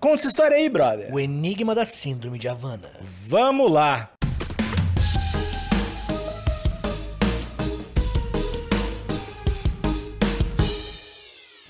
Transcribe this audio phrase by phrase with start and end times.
[0.00, 1.12] Conta essa história aí, brother.
[1.12, 2.88] O enigma da síndrome de Havana.
[3.02, 4.10] Vamos lá.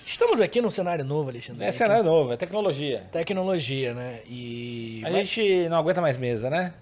[0.07, 1.65] Estamos aqui num cenário novo, Alexandre.
[1.65, 3.05] É cenário novo, é tecnologia.
[3.11, 4.21] Tecnologia, né?
[4.29, 5.03] E.
[5.05, 6.73] A gente não aguenta mais mesa, né?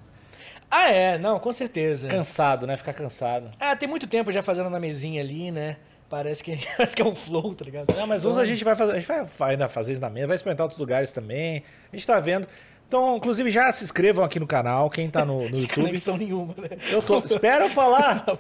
[0.71, 2.09] Ah, é, não, com certeza.
[2.09, 2.77] Cansado, né?
[2.77, 3.51] Ficar cansado.
[3.59, 5.79] Ah, tem muito tempo já fazendo na mesinha ali, né?
[6.09, 7.95] Parece que, parece que é um flow, tá ligado?
[7.95, 10.11] Não, mas hoje a gente vai fazer, a gente vai, vai ainda fazer isso na
[10.11, 11.63] mesa, vai experimentar outros lugares também.
[11.93, 12.49] A gente tá vendo.
[12.89, 15.75] Então, inclusive, já se inscrevam aqui no canal, quem tá no, no YouTube.
[15.85, 16.79] conexão nenhuma, né?
[16.91, 17.19] Eu tô.
[17.19, 18.25] Espera eu falar.
[18.25, 18.37] Tá.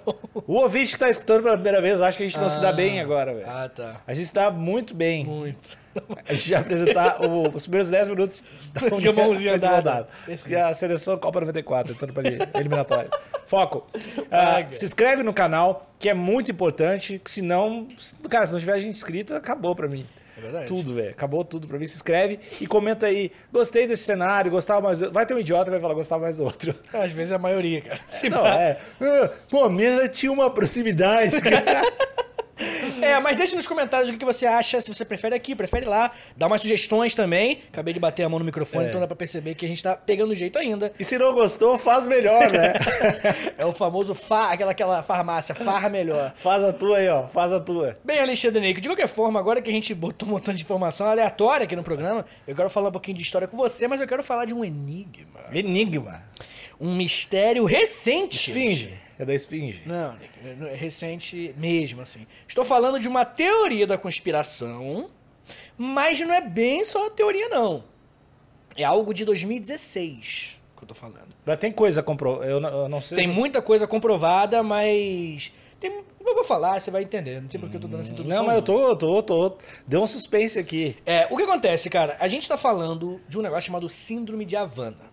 [0.47, 2.73] O ouvinte que tá escutando pela primeira vez acha que a gente não se dá
[2.73, 3.47] bem agora, velho.
[3.47, 4.01] Ah, tá.
[4.07, 5.27] A gente se dá muito bem.
[5.27, 5.77] Muito.
[6.27, 10.09] A gente vai apresentar o- os primeiros 10 minutos da Com a mãozinha dada.
[10.47, 13.11] Que a seleção Copa 94, entrando para eliminatórias.
[13.47, 13.87] Foco.
[14.31, 17.21] Ah, Ah, se inscreve no canal, que é muito importante.
[17.23, 17.87] Que senão,
[18.31, 20.07] cara, se não tiver gente inscrita, acabou pra mim.
[20.39, 20.67] É verdade.
[20.67, 21.11] Tudo, velho.
[21.11, 21.87] Acabou tudo pra mim.
[21.87, 23.33] Se inscreve e comenta aí.
[23.53, 25.11] Gostei desse cenário, gostava mais do...
[25.11, 26.75] Vai ter um idiota que vai falar gostava mais do outro.
[26.93, 27.99] Às vezes é a maioria, cara.
[28.07, 28.55] Se Não, pá.
[28.61, 28.79] é.
[29.01, 31.33] Ah, Pô, minha tinha uma proximidade.
[33.01, 35.87] É, mas deixa nos comentários o que que você acha, se você prefere aqui, prefere
[35.87, 36.11] lá.
[36.37, 37.61] Dá umas sugestões também.
[37.73, 38.89] Acabei de bater a mão no microfone, É.
[38.89, 40.93] então dá pra perceber que a gente tá pegando jeito ainda.
[40.99, 42.73] e se não gostou, faz melhor, né?
[43.57, 46.33] É o famoso fa, aquela, aquela farmácia, farra melhor.
[46.37, 47.27] faz a tua aí, ó.
[47.29, 47.97] Faz a tua.
[48.05, 51.07] Bem, Alexandre Nick, de qualquer forma, agora que a gente botou um montão de informação
[51.09, 54.07] aleatória aqui no programa, eu quero falar um pouquinho de história com você, mas eu
[54.07, 55.41] quero falar de um enigma.
[55.53, 56.23] Enigma.
[56.81, 58.37] Um mistério recente.
[58.51, 59.08] Esfinge.
[59.19, 59.83] É da esfinge.
[59.85, 60.17] Não,
[60.69, 62.27] é recente mesmo, assim.
[62.47, 65.11] Estou falando de uma teoria da conspiração,
[65.77, 67.83] mas não é bem só teoria, não.
[68.77, 71.29] É algo de 2016 que eu tô falando.
[71.45, 72.45] Mas tem coisa comprou.
[72.45, 73.17] Eu, não- eu não sei.
[73.17, 75.53] Tem se- muita coisa comprovada, mas.
[75.81, 75.91] Tem...
[76.25, 77.41] Eu vou falar, você vai entender.
[77.41, 78.39] Não sei porque eu tô dando essa introdução.
[78.39, 79.57] Não, mas eu tô, tô, tô.
[79.87, 80.97] Deu um suspense aqui.
[81.07, 82.17] É, o que acontece, cara?
[82.21, 85.09] A gente tá falando de um negócio chamado Síndrome de Havana.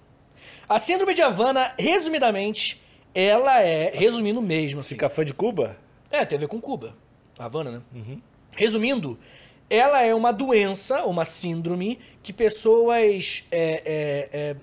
[0.70, 2.82] A Síndrome de Havana, resumidamente,
[3.16, 3.92] ela é.
[3.96, 4.90] Resumindo mesmo, assim.
[4.96, 5.78] Fica fã de Cuba?
[6.12, 6.96] É, tem a ver com Cuba.
[7.40, 7.82] Havana, né?
[8.52, 9.18] Resumindo,
[9.70, 14.56] ela é uma doença, uma síndrome, que pessoas é, é, é,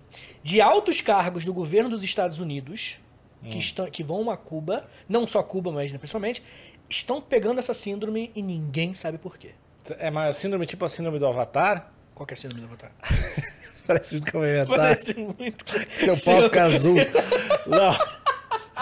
[0.42, 2.98] de altos cargos do governo dos Estados Unidos,
[3.50, 6.42] que, estão, que vão a Cuba, não só Cuba, mas né, principalmente,
[6.88, 9.50] estão pegando essa síndrome e ninguém sabe por quê.
[9.98, 11.90] É uma síndrome tipo a síndrome do Avatar?
[12.14, 12.92] Qual que é a síndrome do Avatar?
[13.86, 14.76] Parece muito que eu vou inventar.
[14.76, 15.64] Parece muito.
[15.64, 16.96] Teu pau fica azul.
[17.66, 18.11] Não.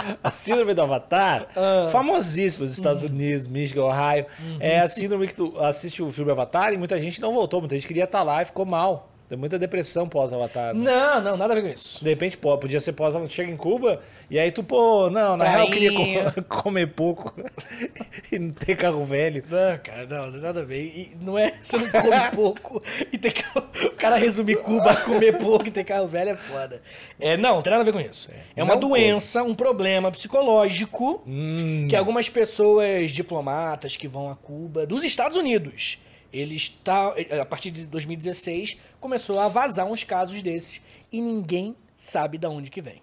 [0.22, 1.88] A síndrome do Avatar, Ah.
[1.90, 3.10] famosíssima nos Estados Uhum.
[3.10, 4.26] Unidos, Michigan, Ohio.
[4.58, 7.74] É a síndrome que tu assiste o filme Avatar e muita gente não voltou, muita
[7.74, 9.09] gente queria estar lá e ficou mal.
[9.30, 10.74] Tem muita depressão pós-Avatar.
[10.74, 10.90] né?
[10.90, 12.02] Não, não, nada a ver com isso.
[12.02, 15.44] De repente, pô, podia ser pós chega em Cuba e aí tu, pô, não, na
[15.44, 17.32] real eu queria co- comer pouco
[18.32, 19.44] e não ter carro velho.
[19.48, 20.82] Não, cara, não, não tem nada a ver.
[20.82, 22.82] E não é, você não come pouco
[23.12, 23.44] e tem que,
[23.86, 26.82] o cara resumir Cuba a comer pouco e ter carro velho é foda.
[27.20, 28.28] É, não, não tem nada a ver com isso.
[28.56, 34.34] É uma Não doença, um problema psicológico Hum, que algumas pessoas, diplomatas que vão a
[34.34, 35.98] Cuba, dos Estados Unidos,
[36.32, 40.80] eles tá, a partir de 2016 começou a vazar uns casos desses
[41.12, 43.02] e ninguém sabe de onde que vem.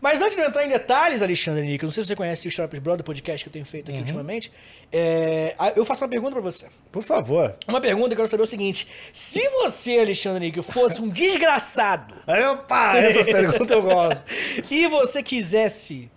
[0.00, 2.48] Mas antes de eu entrar em detalhes, Alexandre Nico, não sei se você conhece o
[2.48, 4.50] História pros Brother, podcast que eu tenho feito aqui ultimamente,
[4.92, 6.66] é, eu faço uma pergunta pra você.
[6.90, 7.56] por favor.
[7.68, 11.08] Uma pergunta que eu quero saber é o seguinte: se você, Alexandre Nico, fosse um
[11.08, 12.14] desgraçado
[12.52, 14.24] opa, essas perguntas eu gosto.
[14.70, 16.10] e você quisesse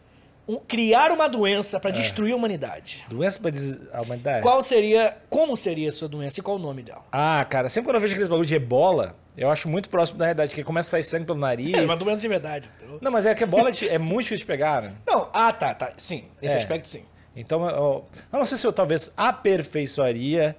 [0.48, 4.42] um- criar uma doença pra destruir a humanidade, Doença pra des- a humanidade?
[4.42, 7.04] qual seria, como seria a sua doença e qual o nome dela?
[7.12, 10.26] Ah, cara, sempre quando eu vejo aqueles bagulho de ebola, eu acho muito próximo da
[10.26, 11.74] realidade, que começa a sair sangue pelo nariz.
[11.74, 12.70] É uma doença de verdade.
[12.78, 13.00] entendeu?
[13.02, 14.94] Não, mas é que ebola é é muito difícil de pegar, né?
[15.08, 15.94] Não, ah, tá, tá.
[15.98, 16.58] Sim, esse É.
[16.58, 17.04] aspecto sim.
[17.36, 20.56] Então, eu, eu não sei se eu talvez aperfeiçoaria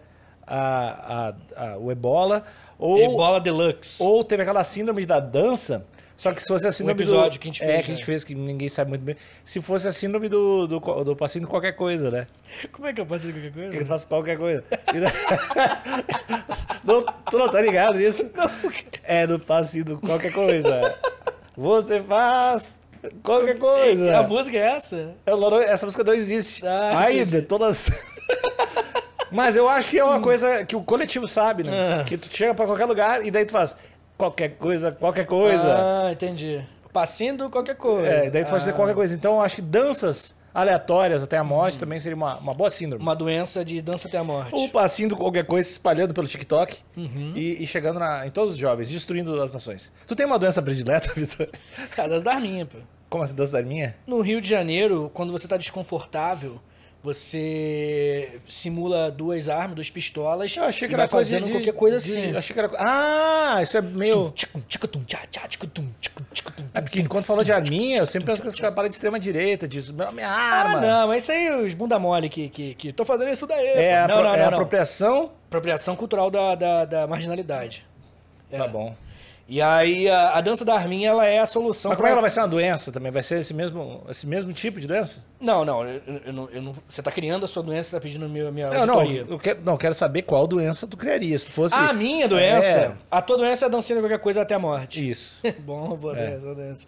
[0.46, 2.44] a, a- a- o ebola,
[2.78, 4.02] ou, Ebola Deluxe.
[4.02, 7.48] ou teve aquela síndrome da dança, só que se fosse a síndrome episódio do, que
[7.48, 8.06] a gente É, fez, que a gente né?
[8.06, 9.16] fez, que ninguém sabe muito bem.
[9.44, 12.26] Se fosse a síndrome do, do, do paciente qualquer coisa, né?
[12.72, 13.86] Como é que eu posso dizer qualquer Que ele coisa?
[13.86, 14.64] faz qualquer coisa.
[16.84, 18.26] Não, tu não tá ligado nisso?
[19.02, 20.98] É do paciente qualquer coisa.
[21.56, 22.78] Você faz
[23.22, 24.18] qualquer coisa.
[24.18, 25.14] A música é essa?
[25.26, 26.66] Não- Essa música não existe.
[26.66, 27.90] Ah, Ainda, todas.
[29.32, 32.00] Mas eu acho que é uma coisa que o coletivo sabe, né?
[32.00, 32.04] Ah.
[32.04, 33.76] Que tu chega pra qualquer lugar e daí tu faz
[34.16, 35.74] qualquer coisa, qualquer coisa.
[36.06, 36.60] Ah, entendi.
[36.92, 38.06] Passinho qualquer coisa.
[38.08, 39.14] é, daí tu pode Ah, qualquer coisa.
[39.14, 43.02] Então acho que danças aleatórias até a morte também seria uma, uma boa síndrome.
[43.02, 44.54] Uma doença de dança até a morte.
[44.54, 47.32] Ou passinho do qualquer coisa se espalhando pelo TikTok Uhum.
[47.34, 49.90] e, e chegando na- em todos os jovens, destruindo as nações.
[50.06, 51.48] Tu tem uma doença predileta, Vitor?
[51.96, 52.78] Cara, das da minha, pô.
[53.10, 53.96] Como assim, dança da minha?
[54.06, 56.60] No Rio de Janeiro, quando você tá desconfortável,
[57.04, 60.56] Você simula duas armas, duas pistolas.
[60.56, 62.30] Eu achei que era vai coisa fazendo de, qualquer coisa de- assim.
[62.32, 62.70] eu achei que era...
[62.78, 64.32] Ah, isso é meio...
[66.74, 69.20] É porque quando falou de arminha, eu sempre penso que esse cara para de extrema
[69.20, 70.80] direita, diz, "Meu- minha Ah, arma.
[70.80, 73.66] não, mas isso aí os bunda mole que, que, que tô fazendo isso daí.
[73.66, 74.04] É, pô.
[74.04, 74.54] a, não, não, é não, a não.
[74.54, 75.30] apropriação?
[75.46, 77.86] Apropriação cultural da, da, da marginalidade.
[78.50, 78.94] Tá bom.
[79.46, 82.12] E aí a, a dança da arminha, ela é a solução Mas como é pra-
[82.12, 83.12] ela vai ser uma doença também?
[83.12, 85.26] Vai ser esse mesmo, esse mesmo tipo de doença?
[85.38, 88.00] Não, não, eu, eu não, eu não- Você tá criando a sua doença, você tá
[88.00, 89.26] pedindo minha, minha Não, não, auditoria.
[89.28, 91.36] eu quero, não, quero saber qual doença tu criaria.
[91.36, 91.74] Se tu fosse...
[91.74, 92.92] A minha doença, É.
[93.10, 95.10] a tua doença é dançando qualquer coisa até a morte.
[95.10, 95.42] Isso.
[95.60, 96.26] Bom, boa É.
[96.30, 96.86] doença, boa doença.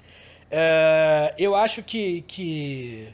[0.50, 3.08] É, eu acho que, que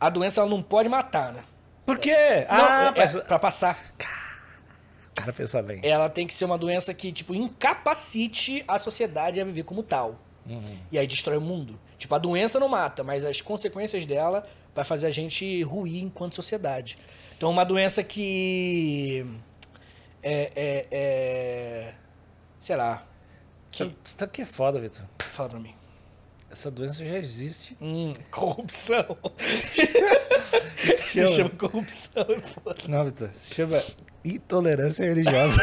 [0.00, 1.40] a doença ela não pode matar, né?
[1.84, 2.14] Por quê?
[2.48, 3.16] Não, Ah, é, mas...
[3.16, 3.76] pra passar.
[3.98, 4.21] Cara,
[5.32, 5.80] pensa bem.
[5.82, 10.18] Ela tem que ser uma doença que, tipo, incapacite a sociedade a viver como tal.
[10.46, 10.78] Uhum.
[10.90, 11.78] E aí destrói o mundo.
[11.98, 16.34] Tipo, a doença não mata, mas as consequências dela vai fazer a gente ruir enquanto
[16.34, 16.98] sociedade.
[17.36, 19.26] Então, uma doença que.
[20.22, 20.52] É.
[20.54, 21.94] é, é
[22.60, 23.04] sei lá.
[23.70, 25.02] Que, aqui é foda, Vitor.
[25.18, 25.74] fala pra mim.
[26.50, 27.76] Essa doença já existe.
[27.80, 29.16] Hum, corrupção.
[30.84, 32.88] Isso Se chama corrupção, é.
[32.88, 33.30] Não, Vitor.
[33.34, 33.82] Se chama
[34.24, 35.60] intolerância religiosa.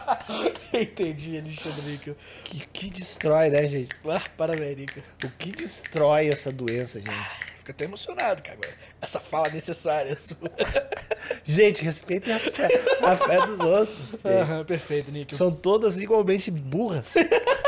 [0.72, 2.16] Entendi, Alexandre Níquel.
[2.44, 3.90] que, que destrói, né, gente?
[4.08, 5.02] Ah, parabéns, Níquel.
[5.24, 7.10] O que destrói essa doença, gente?
[7.58, 8.58] Fico até emocionado, cara.
[9.00, 10.36] Essa fala necessária sua.
[11.42, 12.68] Gente, respeitem a fé,
[13.02, 14.16] a fé dos outros.
[14.66, 15.36] perfeito, Níquel.
[15.36, 17.14] São todas igualmente burras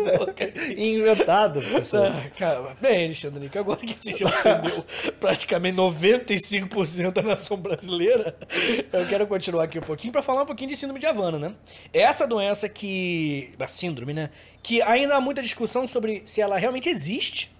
[0.00, 0.52] boca.
[0.76, 2.10] inventadas, pessoas.
[2.12, 4.84] Ah, cara, bem, Alexandre Níquel, agora que você já ofendeu
[5.18, 8.36] praticamente 95% da nação brasileira,
[8.92, 11.52] eu quero continuar aqui um pouquinho pra falar um pouquinho de síndrome de Havana, né?
[11.92, 13.52] Essa doença que.
[13.58, 14.30] a síndrome, né?
[14.62, 17.50] Que ainda há muita discussão sobre se ela realmente existe,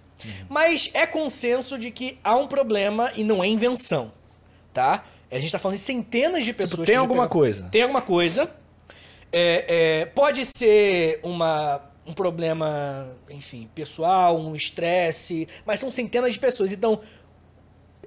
[0.48, 4.12] mas é consenso de que há um problema e não é invenção,
[4.72, 5.04] tá?
[5.30, 7.68] A gente tá falando de centenas de pessoas Tipo, que tem alguma pegaram- coisa.
[7.70, 8.50] tem alguma coisa.
[9.32, 16.38] É, é, pode ser uma, um problema, enfim, pessoal, um estresse, mas são centenas de
[16.38, 16.72] pessoas.
[16.72, 17.00] Então,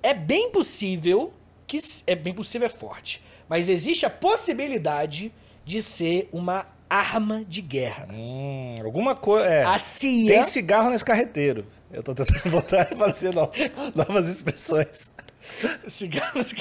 [0.01, 1.33] é bem possível
[1.67, 1.77] que.
[2.07, 3.23] É bem possível, é forte.
[3.47, 5.31] Mas existe a possibilidade
[5.65, 8.07] de ser uma arma de guerra.
[8.11, 9.47] Hum, alguma coisa.
[9.47, 9.63] É.
[9.63, 10.33] A CIA.
[10.33, 11.65] Tem cigarro nesse carreteiro.
[11.91, 13.49] Eu tô tentando voltar a fazer no-
[13.95, 15.11] novas expressões.
[15.87, 16.53] Cigarros.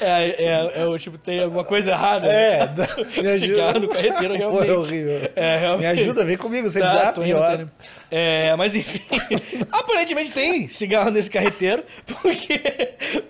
[0.00, 2.26] É, é, é o tipo, tem alguma coisa errada.
[2.26, 2.86] É, né?
[3.22, 3.38] me ajuda.
[3.38, 4.66] Cigarro no carreteiro, realmente.
[4.66, 5.30] Foi horrível.
[5.36, 5.94] É, realmente.
[5.96, 7.54] Me ajuda, vem comigo, você Tá, já pior.
[7.60, 7.70] indo.
[8.10, 9.00] É, mas enfim,
[9.72, 11.84] aparentemente tem cigarro nesse carreteiro,
[12.22, 12.60] porque,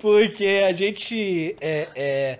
[0.00, 1.56] porque a gente.
[1.60, 2.38] é, é,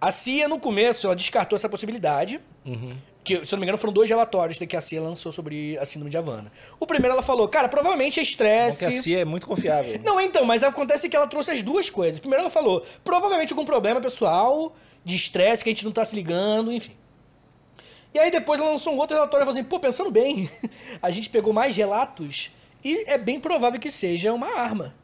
[0.00, 2.38] a CIA, no começo, ela descartou essa possibilidade.
[2.64, 2.92] Uhum.
[3.28, 5.84] Que, se eu não me engano, foram dois relatórios que a CIA lançou sobre a
[5.84, 6.50] síndrome de Havana.
[6.80, 8.84] O primeiro ela falou, cara, provavelmente é Porque estresse.
[8.86, 10.00] a CIA é muito confiável.
[10.02, 12.18] Não, então, mas acontece que ela trouxe as duas coisas.
[12.18, 16.16] Primeiro ela falou, provavelmente algum problema pessoal, de estresse que a gente não tá se
[16.16, 16.96] ligando, enfim.
[18.14, 20.50] E aí depois ela lançou um outro relatório e falou assim, pô, pensando bem,
[21.02, 22.50] a gente pegou mais relatos
[22.82, 24.94] e é bem provável que seja uma arma.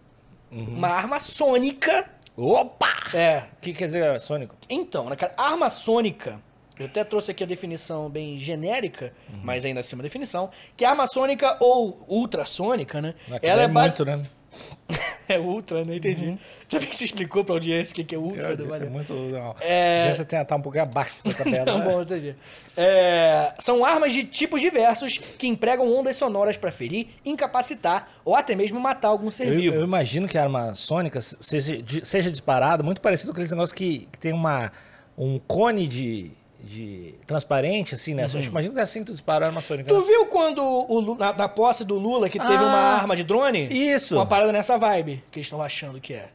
[0.51, 2.09] Uma arma sônica.
[2.37, 2.89] Opa!
[3.13, 3.45] É.
[3.59, 4.57] O que quer dizer sônico?
[4.69, 6.41] Então, né, cara, arma sônica,
[6.79, 9.41] eu até trouxe aqui a definição bem genérica, Uhum.
[9.45, 13.15] mas ainda assim uma definição, que a arma sônica ou ultrassônica, né?
[13.31, 14.27] Aquilo ela é, é base- muito, né?
[15.27, 15.97] É ultra, né?
[15.97, 16.39] Entendi.
[16.69, 18.51] Sabe que você explicou pra audiência o que é ultra?
[18.51, 19.13] Eu disse, é muito.
[19.15, 19.57] Não.
[19.59, 21.65] É- Já você tem tá um pouquinho abaixo da tabela.
[21.79, 21.85] Né?
[21.91, 22.37] bom, entendi.
[22.77, 28.55] É, são armas de tipos diversos que empregam ondas sonoras pra ferir, incapacitar ou até
[28.55, 29.77] mesmo matar algum ser Eu, vivo.
[29.77, 34.07] eu imagino que a arma sônica seja, seja disparada, muito parecido com aqueles negócios que,
[34.13, 34.71] que tem uma,
[35.17, 36.33] um cone de,
[36.65, 38.25] de transparente, assim, né?
[38.25, 39.89] Acho que imagino que é assim que tu dispara a arma sônica.
[39.89, 43.23] Tu viu quando o na, na posse do Lula que teve Ah, uma arma de
[43.23, 43.69] drone?
[43.71, 44.15] Isso.
[44.17, 46.29] Uma parada nessa vibe que eles estão achando que é.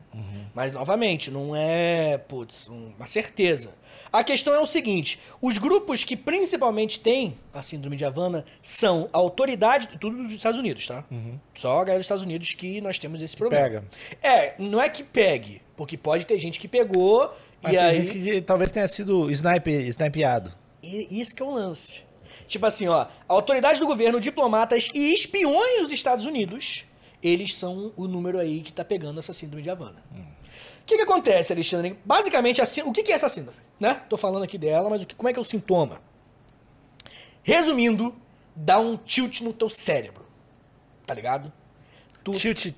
[0.53, 3.69] Mas, novamente, não é, putz, um- uma certeza.
[4.11, 9.07] A questão é o seguinte: os grupos que principalmente têm a síndrome de Havana são
[9.13, 11.03] a autoridade, tudo dos Estados Unidos, tá?
[11.55, 13.63] Só a galera dos Estados Unidos que nós temos esse problema.
[13.63, 13.83] pega.
[14.23, 18.05] É, não é que pegue, porque pode ter gente que pegou Mas e tem aí.
[18.05, 20.51] gente que talvez tenha sido snipe, snipeado.
[20.81, 22.03] E isso que é o lance.
[22.47, 26.85] Tipo assim, ó, a autoridade do governo, diplomatas e espiões dos Estados Unidos,
[27.21, 30.01] eles são o número aí que tá pegando essa síndrome de Havana.
[30.11, 31.97] O que que acontece, Alexandre?
[32.03, 33.57] Basicamente, a sí- o que que é essa síndrome?
[33.79, 34.01] Né?
[34.09, 36.01] Tô falando aqui dela, mas o que, como é que é o sintoma?
[37.43, 38.15] Resumindo,
[38.55, 40.25] dá um tilt no teu cérebro.
[41.05, 41.51] Tá ligado?
[42.23, 42.73] Tu Tilt.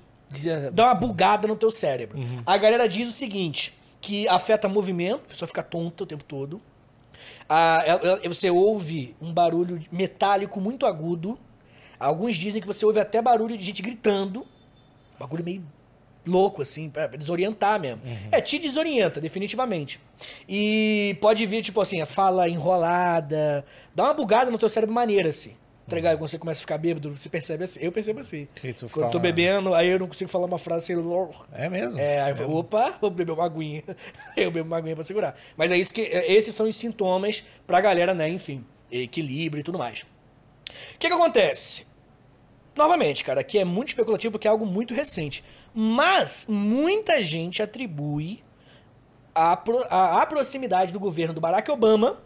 [0.72, 2.18] dá uma bugada no teu cérebro.
[2.46, 6.60] A galera diz o seguinte, que afeta movimento, a pessoa fica tonta o tempo todo.
[7.48, 7.84] Ah,
[8.24, 11.38] você ouve um barulho metálico muito agudo.
[11.98, 14.44] Alguns dizem que você ouve até barulho de gente gritando.
[15.18, 15.64] Bagulho meio
[16.26, 18.00] louco, assim, pra desorientar mesmo.
[18.32, 20.00] É, te desorienta, definitivamente.
[20.48, 25.28] E pode vir, tipo assim, a fala enrolada, dá uma bugada no teu cérebro maneira,
[25.28, 25.56] assim.
[25.88, 26.16] Tá ligado?
[26.16, 27.80] Quando você começa a ficar bêbado, você percebe assim.
[27.82, 28.46] Eu percebo assim.
[28.88, 31.02] Quando eu tô fala- bebendo, aí eu não consigo falar uma frase assim.
[31.52, 31.98] É mesmo?
[31.98, 33.82] É, aí eu falo, opa, vou beber uma aguinha.
[34.36, 35.34] eu bebo uma aguinha pra segurar.
[35.56, 36.02] Mas é isso que.
[36.02, 38.28] é, Esses são os sintomas pra galera, né?
[38.28, 40.02] Enfim, equilíbrio e tudo mais.
[40.02, 41.86] O que que acontece?
[42.76, 45.44] Novamente, cara, aqui é muito especulativo porque é algo muito recente.
[45.74, 48.42] Mas muita gente atribui
[49.34, 52.20] a, pro- a, a proximidade do governo do Barack Obama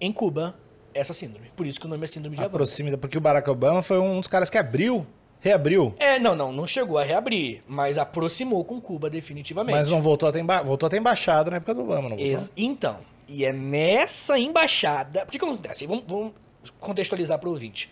[0.00, 0.54] em Cuba
[0.94, 1.50] essa síndrome.
[1.56, 2.54] Por isso que o nome é síndrome de Havana.
[2.56, 5.06] Aproxima, porque o Barack Obama foi um dos caras que abriu,
[5.40, 9.74] reabriu, É, não, não, não chegou a reabrir, mas aproximou com Cuba definitivamente.
[9.74, 10.62] mas não voltou a ter, emba...
[10.62, 12.26] voltou a ter embaixada na época do Obama, não voltou?
[12.26, 15.24] Ex- Então, e é nessa embaixada.
[15.24, 15.86] Por que, que acontece?
[15.86, 16.32] Vamos, vamos
[16.78, 17.90] contextualizar para o ouvinte.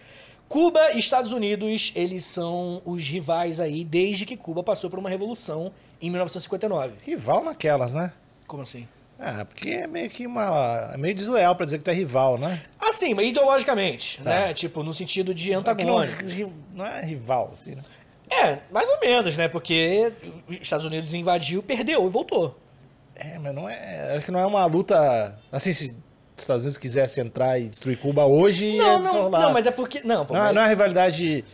[0.48, 5.08] Cuba e Estados Unidos, eles são os rivais aí desde que Cuba passou por uma
[5.08, 6.94] revolução em 1959.
[7.06, 8.12] Rival naquelas, né?
[8.48, 8.86] Como assim?
[9.22, 10.90] Ah, porque é meio que uma.
[10.94, 12.62] É meio desleal pra dizer que tu é rival, né?
[12.80, 14.30] Assim, mas ideologicamente, Tá.
[14.30, 14.54] né?
[14.54, 16.24] Tipo, no sentido de não, antagônico.
[16.26, 17.82] ri- não é rival, assim, né?
[18.30, 19.46] É, mais ou menos, né?
[19.48, 20.12] Porque
[20.48, 22.56] os Estados Unidos invadiu, perdeu e voltou.
[23.14, 24.16] É, mas não é.
[24.16, 25.38] Acho que não é uma luta.
[25.52, 25.90] Assim, se
[26.36, 28.78] os Estados Unidos quisesse entrar e destruir Cuba hoje.
[28.78, 29.40] Não, não, rolar.
[29.42, 30.00] não, mas é porque.
[30.02, 31.44] Não, pô, Não, mas- não é uma rivalidade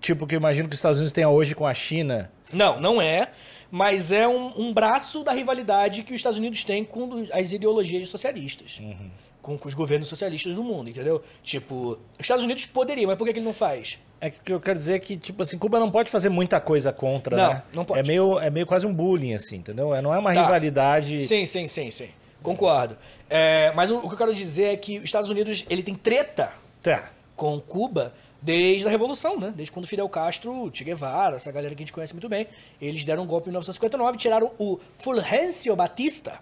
[0.00, 2.32] tipo que eu imagino que os Estados Unidos tenham hoje com a China.
[2.52, 3.28] Não, não é.
[3.74, 8.06] Mas é um, um braço da rivalidade que os Estados Unidos têm com as ideologias
[8.10, 8.78] socialistas.
[8.80, 9.10] Uhum.
[9.40, 11.22] Com, com os governos socialistas do mundo, entendeu?
[11.42, 13.98] Tipo, os Estados Unidos poderiam, mas por que, que ele não faz?
[14.20, 16.92] É que eu quero dizer é que, tipo assim, Cuba não pode fazer muita coisa
[16.92, 17.62] contra, Não, né?
[17.74, 17.98] não pode.
[18.00, 19.92] É meio, é meio quase um bullying, assim, entendeu?
[19.94, 20.42] É- Não é uma Tá.
[20.42, 21.22] rivalidade.
[21.22, 22.08] Sim, sim, sim, sim.
[22.42, 22.96] Concordo.
[23.30, 25.94] É, mas o, o que eu quero dizer é que os Estados Unidos ele tem
[25.94, 26.52] treta
[26.82, 27.10] Tá.
[27.34, 28.12] com Cuba
[28.42, 29.52] desde a Revolução, né?
[29.54, 32.48] Desde quando Fidel Castro, Che Guevara, essa galera que a gente conhece muito bem,
[32.80, 36.40] eles deram um golpe em 1959, tiraram o Fulgêncio Batista.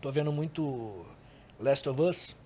[0.00, 1.06] Tô vendo muito
[1.60, 2.36] Last of Us.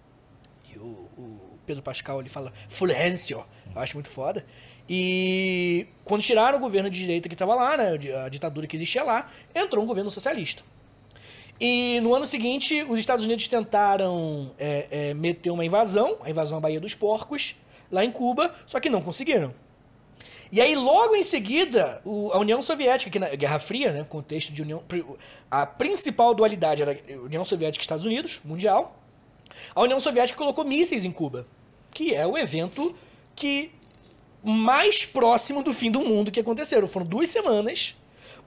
[0.72, 3.42] E o, o Pedro Pascal ele fala Fulgêncio.
[3.74, 4.44] Eu acho muito foda.
[4.88, 7.92] E quando tiraram o governo de direita que estava lá, né?
[8.24, 10.62] A ditadura que existia lá, entrou um governo socialista.
[11.60, 16.58] E no ano seguinte, os Estados Unidos tentaram é, é, meter uma invasão, a invasão
[16.58, 17.54] à Baía dos Porcos,
[17.90, 19.54] lá em Cuba, só que não conseguiram.
[20.52, 24.52] E aí, logo em seguida, o- a União Soviética, que na Guerra Fria, né, contexto
[24.52, 24.82] de União.
[25.50, 28.96] A principal dualidade era União Soviética e Estados Unidos, mundial.
[29.74, 31.46] A União Soviética colocou mísseis em Cuba,
[31.92, 32.94] que é o evento
[33.36, 33.70] que
[34.42, 36.88] mais próximo do fim do mundo que aconteceram.
[36.88, 37.96] Foram duas semanas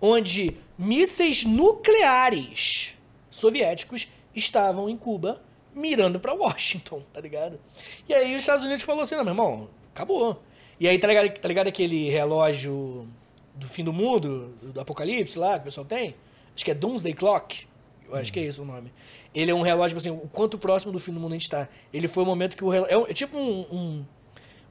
[0.02, 2.98] onde mísseis nucleares
[3.30, 5.42] soviéticos estavam em Cuba
[5.76, 7.60] mirando pra Washington, tá ligado?
[8.08, 10.42] E aí os Estados Unidos falou assim, não, meu irmão, acabou.
[10.80, 13.08] E aí, tá ligado, tá ligado aquele relógio
[13.56, 16.16] do fim do mundo, do, apocalipse lá, que o pessoal tem?
[16.56, 17.68] Acho que é Doomsday Clock.
[18.10, 18.92] Eu acho que é esse o nome.
[19.34, 21.50] Ele é um relógio, tipo assim, o quanto próximo do fim do mundo a gente
[21.50, 21.68] tá.
[21.92, 22.94] Ele foi o momento que o relógio...
[22.94, 24.06] É, um- é tipo um, um,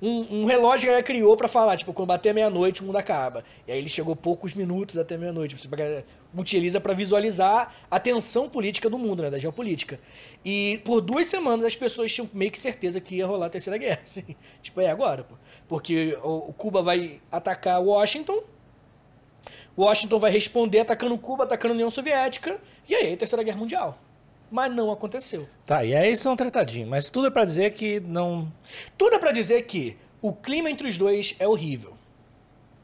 [0.02, 3.44] um- um relógio que ela criou pra falar, tipo, quando bater meia-noite o mundo acaba.
[3.66, 5.56] E aí ele chegou poucos minutos até meia-noite.
[5.56, 5.68] Você
[6.36, 10.00] utiliza pra visualizar a tensão política do mundo, né, da geopolítica.
[10.44, 13.78] E por duas semanas as pessoas tinham meio que certeza que ia rolar a Terceira
[13.78, 14.00] Guerra.
[14.04, 14.34] assim.
[14.60, 15.36] Tipo, é agora, pô.
[15.68, 18.42] Porque o Cuba vai atacar Washington,
[19.76, 23.98] Washington vai responder atacando Cuba, atacando a União Soviética, e aí a Terceira Guerra Mundial.
[24.52, 25.48] Mas não aconteceu.
[25.64, 26.86] Tá, e aí são tratadinhos.
[26.86, 28.52] Mas tudo é pra dizer que não.
[28.98, 31.94] Tudo é pra dizer que o clima entre os dois é horrível.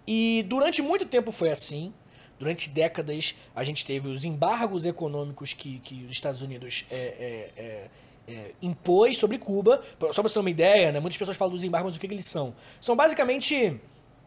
[0.07, 1.93] E durante muito tempo foi assim.
[2.39, 7.63] Durante décadas, a gente teve os embargos econômicos que, que os Estados Unidos é, é,
[7.63, 7.91] é,
[8.33, 9.83] é, impôs sobre Cuba.
[10.01, 11.01] Só pra você ter uma ideia, né?
[11.01, 12.55] muitas pessoas falam dos embargos, o que, que eles são?
[12.81, 13.79] São basicamente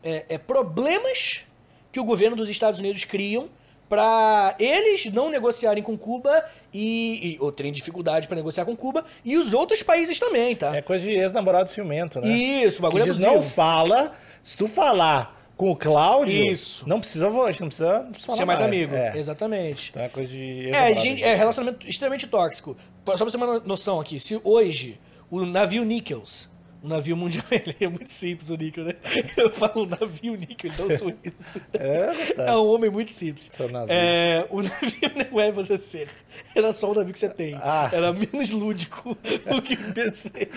[0.03, 1.47] é, é, problemas
[1.91, 3.49] que o governo dos Estados Unidos criam
[3.91, 9.03] para eles não negociarem com Cuba e, e ou terem dificuldade para negociar com Cuba
[9.25, 10.73] e os outros países também, tá?
[10.73, 12.29] É coisa de ex-namorado ciumento, né?
[12.29, 14.13] Isso, o que bagulho é diz, não fala.
[14.41, 16.87] Se tu falar com o Cláudio, Isso.
[16.87, 18.95] não precisa, vo- não precisa, não precisa Ser mais amigo.
[18.95, 19.17] É.
[19.17, 19.89] Exatamente.
[19.89, 22.77] Então é coisa de É, gente, é relacionamento extremamente tóxico.
[23.05, 24.97] Só pra você ter uma noção aqui, se hoje
[25.29, 26.49] o navio Nichols,
[26.83, 28.95] o navio mundial, ele é muito simples o Níquel, né?
[29.37, 31.51] Eu falo navio Níquel, então eu sou isso.
[31.73, 32.45] É, gostei.
[32.45, 33.47] É um homem muito simples.
[33.49, 33.93] Seu navio.
[33.93, 36.09] É, o navio não é você ser.
[36.55, 37.55] Era só o navio que você tem.
[37.61, 37.89] Ah.
[37.93, 40.49] Era menos lúdico o que eu pensei.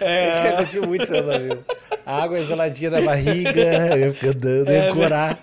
[0.00, 1.64] Eu É, curti muito seu navio.
[2.04, 5.38] A água é geladinha na barriga, eu fico andando, É, ancorar.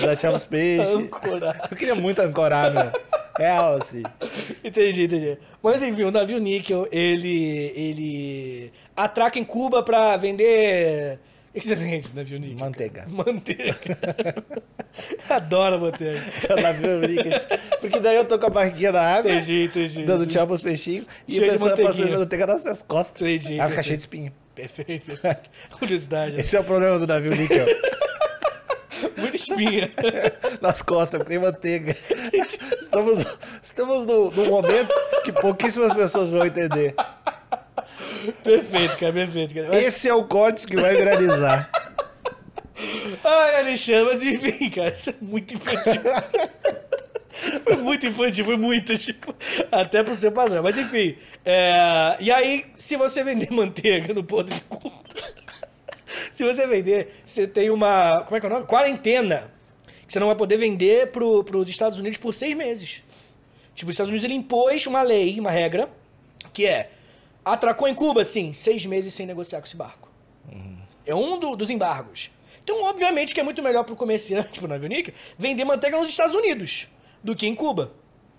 [0.00, 0.88] Dar tchau pros peixes.
[0.94, 1.68] Ancorar.
[1.70, 2.90] Eu queria muito ancorar, meu.
[3.38, 4.02] Real, assim.
[4.62, 5.38] Entendi, entendi.
[5.62, 11.18] Mas enfim, o navio Níquel, ele, ele atraca em Cuba pra vender
[11.54, 12.58] O no navio níquel?
[12.58, 13.06] Manteiga.
[13.08, 13.74] Manteiga.
[15.28, 16.22] Adoro manteiga.
[16.60, 17.40] Navio níquel.
[17.80, 20.04] Porque daí eu tô com a barriguinha na água, Entendi, entendi.
[20.04, 23.20] dando tchau pros peixinhos, e Cheio a pessoa passando manteiga nas costas.
[23.22, 23.84] Entendi, Aí fica entendi.
[23.86, 24.32] cheio de espinho.
[24.54, 25.50] Perfeito, perfeito.
[25.78, 26.36] Curiosidade.
[26.38, 27.66] Esse é o problema do navio níquel.
[29.22, 29.90] Muita espinha.
[30.60, 31.96] nas costas, tem manteiga.
[32.80, 33.24] Estamos,
[33.62, 36.94] estamos no, num momento que pouquíssimas pessoas vão entender.
[38.44, 39.54] perfeito, cara, perfeito.
[39.54, 39.68] Cara.
[39.68, 41.70] Mas- Esse é o corte que vai viralizar.
[43.24, 46.02] Ai, Alexandre, mas enfim, cara, isso é muito infantil.
[47.62, 49.34] foi muito infantil, foi muito, tipo,
[49.70, 50.62] até pro seu padrão.
[50.62, 54.60] Mas enfim, é, e aí, se você vender manteiga no ponto de
[56.36, 58.66] se você vender, você tem uma, como é que é o nome?
[58.66, 59.52] Quarentena.
[60.06, 63.02] Que você não vai poder vender pro, pros Estados Unidos por seis meses.
[63.74, 65.88] Tipo, os Estados Unidos ele impôs uma lei, uma regra,
[66.52, 66.90] que é,
[67.44, 70.10] atracou em Cuba, sim, seis meses sem negociar com esse barco.
[71.06, 72.30] É um do- dos embargos.
[72.62, 76.34] Então, obviamente, que é muito melhor pro comerciante, pro navio níquel, vender manteiga nos Estados
[76.36, 76.88] Unidos
[77.24, 77.92] do que em Cuba.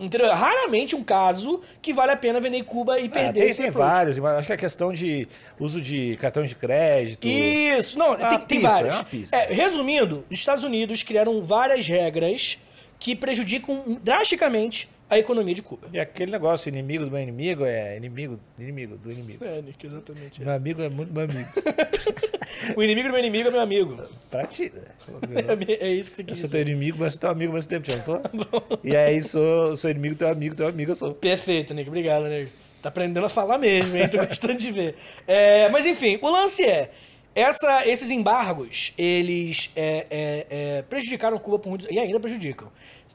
[0.05, 0.27] Entendeu?
[0.27, 3.49] É raramente um caso que vale a pena vender em Cuba e Ah, perder tem
[3.49, 3.87] esse tem approach.
[3.87, 5.27] vários, acho que é questão de
[5.59, 7.27] uso de cartão de crédito.
[7.27, 9.33] Isso, não, tem, tem pizza, várias.
[9.33, 9.51] é.
[9.51, 12.57] É, resumindo, os Estados Unidos criaram várias regras
[12.99, 15.87] que prejudicam drasticamente a economia de Cuba.
[15.93, 19.43] E aquele negócio, inimigo do meu inimigo é inimigo, inimigo do inimigo.
[19.45, 20.41] É, Nick, exatamente.
[20.41, 21.49] Meu amigo é muito meu amigo.
[22.75, 23.97] O inimigo do meu inimigo é meu amigo.
[24.29, 24.81] Pra ti, né?
[25.67, 26.71] É, é isso que você Eu quis sou teu dizer.
[26.71, 28.79] inimigo, mas sou teu amigo ao mesmo tempo, já não tô?
[28.83, 31.13] E aí, sou, sou inimigo, teu amigo, teu amigo, eu sou.
[31.13, 31.89] Perfeito, Nick.
[31.89, 32.51] Obrigado, Nick.
[32.81, 34.07] Tá aprendendo a falar mesmo, hein?
[34.09, 34.95] Tô gostando de ver.
[35.27, 36.91] É, mas enfim, o lance é.
[37.35, 41.87] Essa, esses embargos, eles é, é, é, prejudicaram Cuba por muitos...
[41.89, 42.71] E ainda prejudicam.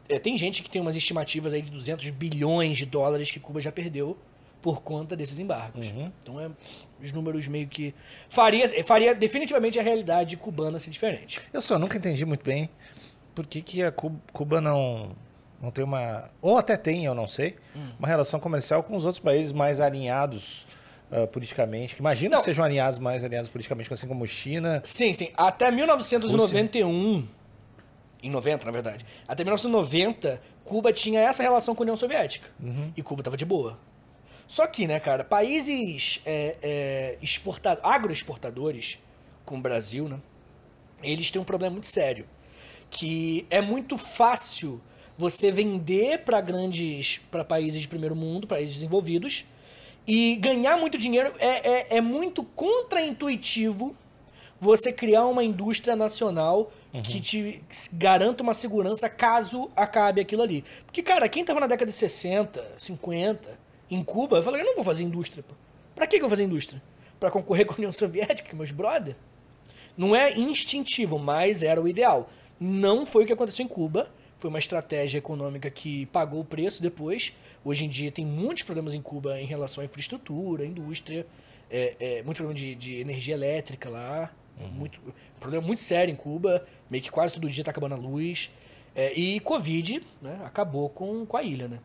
[0.08, 3.60] É, tem gente que tem umas estimativas aí de 200 bilhões de dólares que Cuba
[3.60, 4.16] já perdeu
[4.62, 5.86] por conta desses embargos.
[6.22, 6.50] Então, é,
[7.00, 7.94] os números meio que...
[8.28, 11.40] Faria, faria definitivamente a realidade cubana ser diferente.
[11.52, 12.68] Eu só nunca entendi muito bem
[13.34, 15.12] por que, que a Cu- Cuba não,
[15.62, 16.28] não tem uma.
[16.42, 17.90] Ou até tem, eu não sei, Hum.
[17.98, 20.66] uma relação comercial com os outros países mais alinhados
[21.12, 21.94] ah, politicamente.
[21.94, 22.38] Que imagino Não.
[22.38, 24.82] que sejam alinhados mais alinhados politicamente, assim como China.
[24.84, 25.30] Sim, sim.
[25.36, 27.26] Até 1991,
[28.22, 32.48] em 90, na verdade, até 1990, Cuba tinha essa relação com a União Soviética.
[32.96, 33.78] E Cuba tava de boa.
[34.48, 38.98] Só que, né, cara, países é, é, exporta- agroexportadores,
[39.44, 40.18] como o Brasil, né,
[41.02, 42.26] eles têm um problema muito sério.
[42.90, 44.80] Que é muito fácil
[45.18, 49.44] você vender para grandes, para países de primeiro mundo, países desenvolvidos,
[50.06, 53.94] e ganhar muito dinheiro é, é, é muito contraintuitivo
[54.58, 60.64] você criar uma indústria nacional que te garanta uma segurança caso acabe aquilo ali.
[60.86, 64.84] Porque, cara, quem tava na década de 60, 50, em Cuba, falou, eu não vou
[64.84, 65.54] fazer indústria, pô.
[65.94, 66.82] Pra que que eu vou fazer indústria?
[67.18, 69.16] Pra concorrer com a União Soviética, meus brother?
[69.96, 72.30] Não é instintivo, mas era o ideal.
[72.60, 74.08] Não foi o que aconteceu em Cuba.
[74.36, 77.32] Foi uma estratégia econômica que pagou o preço depois.
[77.64, 81.26] Hoje em dia tem muitos problemas em Cuba em relação à infraestrutura, à indústria,
[81.68, 84.32] é, é, muito problema de, de energia elétrica lá.
[84.72, 86.66] Muito, um problema muito sério em Cuba.
[86.90, 88.50] Meio que quase todo dia tá acabando a luz.
[88.94, 91.78] É, e Covid né, acabou com, com a ilha, né?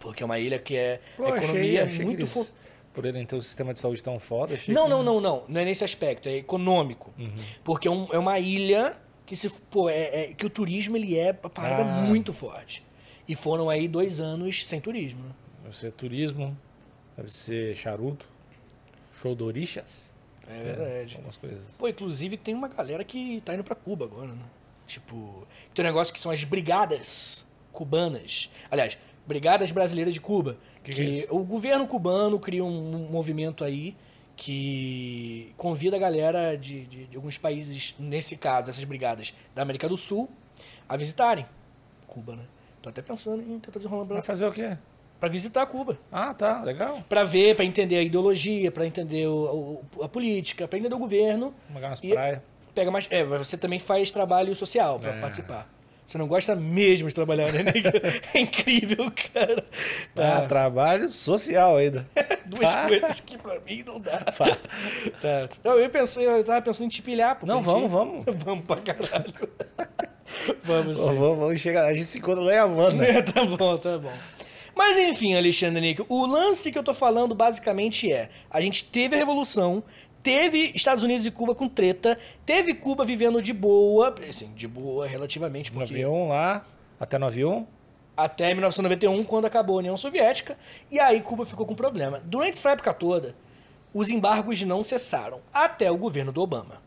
[0.00, 2.18] Porque é uma ilha que é Pô, a achei, economia achei muito...
[2.18, 2.54] que fo- eles,
[2.92, 4.88] por ele ter um sistema de saúde tão foda, achei não, que...
[4.90, 5.44] não, não, não.
[5.48, 7.12] Não é nesse aspecto, é econômico.
[7.18, 7.32] Uhum.
[7.64, 11.18] Porque é, um- é uma ilha que se pô, é, é- que o turismo ele
[11.18, 12.02] é uma parada Ah.
[12.02, 12.84] muito forte.
[13.26, 15.22] E foram aí dois anos sem turismo.
[15.24, 15.30] Né?
[15.64, 16.56] Deve ser turismo,
[17.16, 18.26] deve ser charuto,
[19.20, 20.14] show de orixas.
[20.50, 21.16] É verdade.
[21.16, 21.76] Algumas coisas.
[21.76, 24.44] Pô, inclusive tem uma galera que tá indo pra Cuba agora, né?
[24.86, 28.50] Tipo, tem um negócio que são as brigadas cubanas.
[28.70, 28.96] Aliás,
[29.28, 30.56] brigadas brasileiras de Cuba.
[30.82, 33.94] Que Que, é o governo cubano cria um movimento aí
[34.34, 39.88] que convida a galera de, de, de alguns países, nesse caso, essas brigadas da América
[39.88, 40.28] do Sul,
[40.88, 41.44] a visitarem
[42.06, 42.42] Cuba, né?
[42.80, 44.76] Tô até pensando em tentar desenrolar Vai pra, fazer o quê?
[45.20, 45.98] pra visitar Cuba.
[46.10, 47.02] Ah, tá, legal.
[47.08, 50.98] Pra ver, pra entender a ideologia, pra entender o- o- a política, pra entender o
[50.98, 51.52] governo.
[51.74, 52.40] Pagar umas praias.
[52.74, 53.08] Pega mais.
[53.10, 55.20] É, você também faz trabalho social pra É.
[55.20, 55.68] participar.
[56.08, 57.64] Você não gosta mesmo de trabalhar, né?
[58.32, 59.62] É incrível, cara.
[60.16, 60.46] Ah, Tá.
[60.46, 62.08] trabalho social ainda.
[62.46, 62.88] Duas tá.
[62.88, 64.24] coisas que pra mim não dá.
[65.20, 65.50] Tá.
[65.62, 67.44] Eu, eu pensei, eu tava pensando em te pilhar, pô.
[67.44, 68.24] Não, vamos, vamos.
[68.26, 69.34] Vamos pra caralho.
[70.64, 71.14] vamos sim.
[71.14, 73.04] vamos, vamos chegar, a gente se encontra lá em Havana.
[73.04, 74.12] É, tá bom, tá bom.
[74.74, 79.14] Mas enfim, Alexandre Nick, o lance que eu tô falando basicamente é: a gente teve
[79.14, 79.82] a revolução,
[80.22, 85.06] teve Estados Unidos e Cuba com treta, teve Cuba vivendo de boa, assim, de boa
[85.06, 86.64] relativamente, No porque avião lá,
[86.98, 87.66] até no avião.
[88.16, 90.58] até 1991, quando acabou a União Soviética,
[90.90, 92.20] e aí Cuba ficou com problema.
[92.24, 93.34] Durante essa época toda,
[93.94, 96.82] os embargos não cessaram, até o governo do Obama.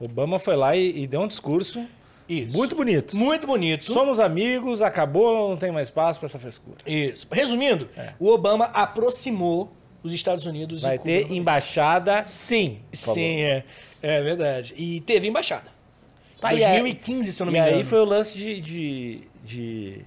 [0.00, 1.84] Obama foi lá e, e deu um discurso
[2.28, 2.56] Isso.
[2.56, 3.16] muito bonito.
[3.16, 3.84] Muito bonito.
[3.84, 6.76] Somos amigos, acabou, não tem mais espaço pra essa frescura.
[6.86, 7.26] Isso.
[7.30, 7.88] Resumindo,
[8.20, 9.72] o Obama aproximou
[10.08, 12.80] os Estados Unidos Vai e Cuba ter embaixada, sim.
[12.92, 13.64] Sim, é.
[14.02, 14.74] É verdade.
[14.76, 15.66] E teve embaixada.
[16.40, 17.76] Tá, e aí- 2015, se eu não e me engano.
[17.78, 20.04] aí foi o lance de, de, de-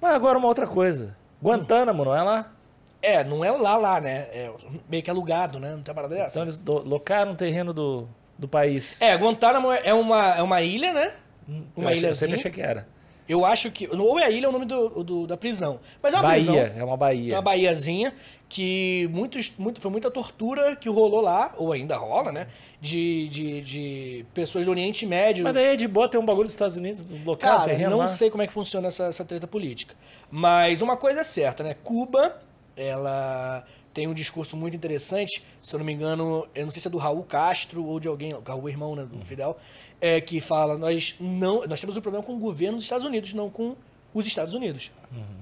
[0.00, 1.16] Mas agora uma outra coisa.
[1.42, 2.52] Guantánamo, não é lá?
[3.00, 4.28] É, não é lá, lá, né?
[4.32, 4.50] É
[4.88, 5.72] meio que alugado, né?
[5.72, 6.34] Não tem parada dessa.
[6.36, 9.00] Então eles locaram um terreno do, do país.
[9.02, 11.12] É, Guantánamo é uma, é uma ilha, né?
[11.48, 12.86] Eu Uma achei- Eu sempre achei que era.
[13.32, 13.88] Eu acho que.
[13.88, 15.80] Ou é a ilha é o nome do, do- da prisão.
[16.02, 16.54] Mas é uma prisão.
[16.54, 17.34] Bahia, é uma Bahia.
[17.34, 18.14] Uma baiazinha
[18.48, 22.48] que muitos, muito, foi muita tortura que rolou lá, ou ainda rola, né?
[22.80, 25.44] De, de, de pessoas do Oriente Médio.
[25.44, 27.98] Mas daí é de boa ter um bagulho dos Estados Unidos, local, Cara, terreno não
[27.98, 28.08] lá.
[28.08, 29.94] sei como é que funciona essa, essa treta política.
[30.30, 31.74] Mas uma coisa é certa, né?
[31.82, 32.42] Cuba,
[32.76, 33.64] ela
[33.94, 36.90] tem um discurso muito interessante, se eu não me engano, eu não sei se é
[36.90, 39.56] do Raul Castro ou de alguém, o Raul irmão, né, do Fidel,
[40.02, 43.32] é, que fala, nós não, nós temos um problema com o governo dos Estados Unidos,
[43.32, 43.76] não com
[44.12, 44.90] os Estados Unidos.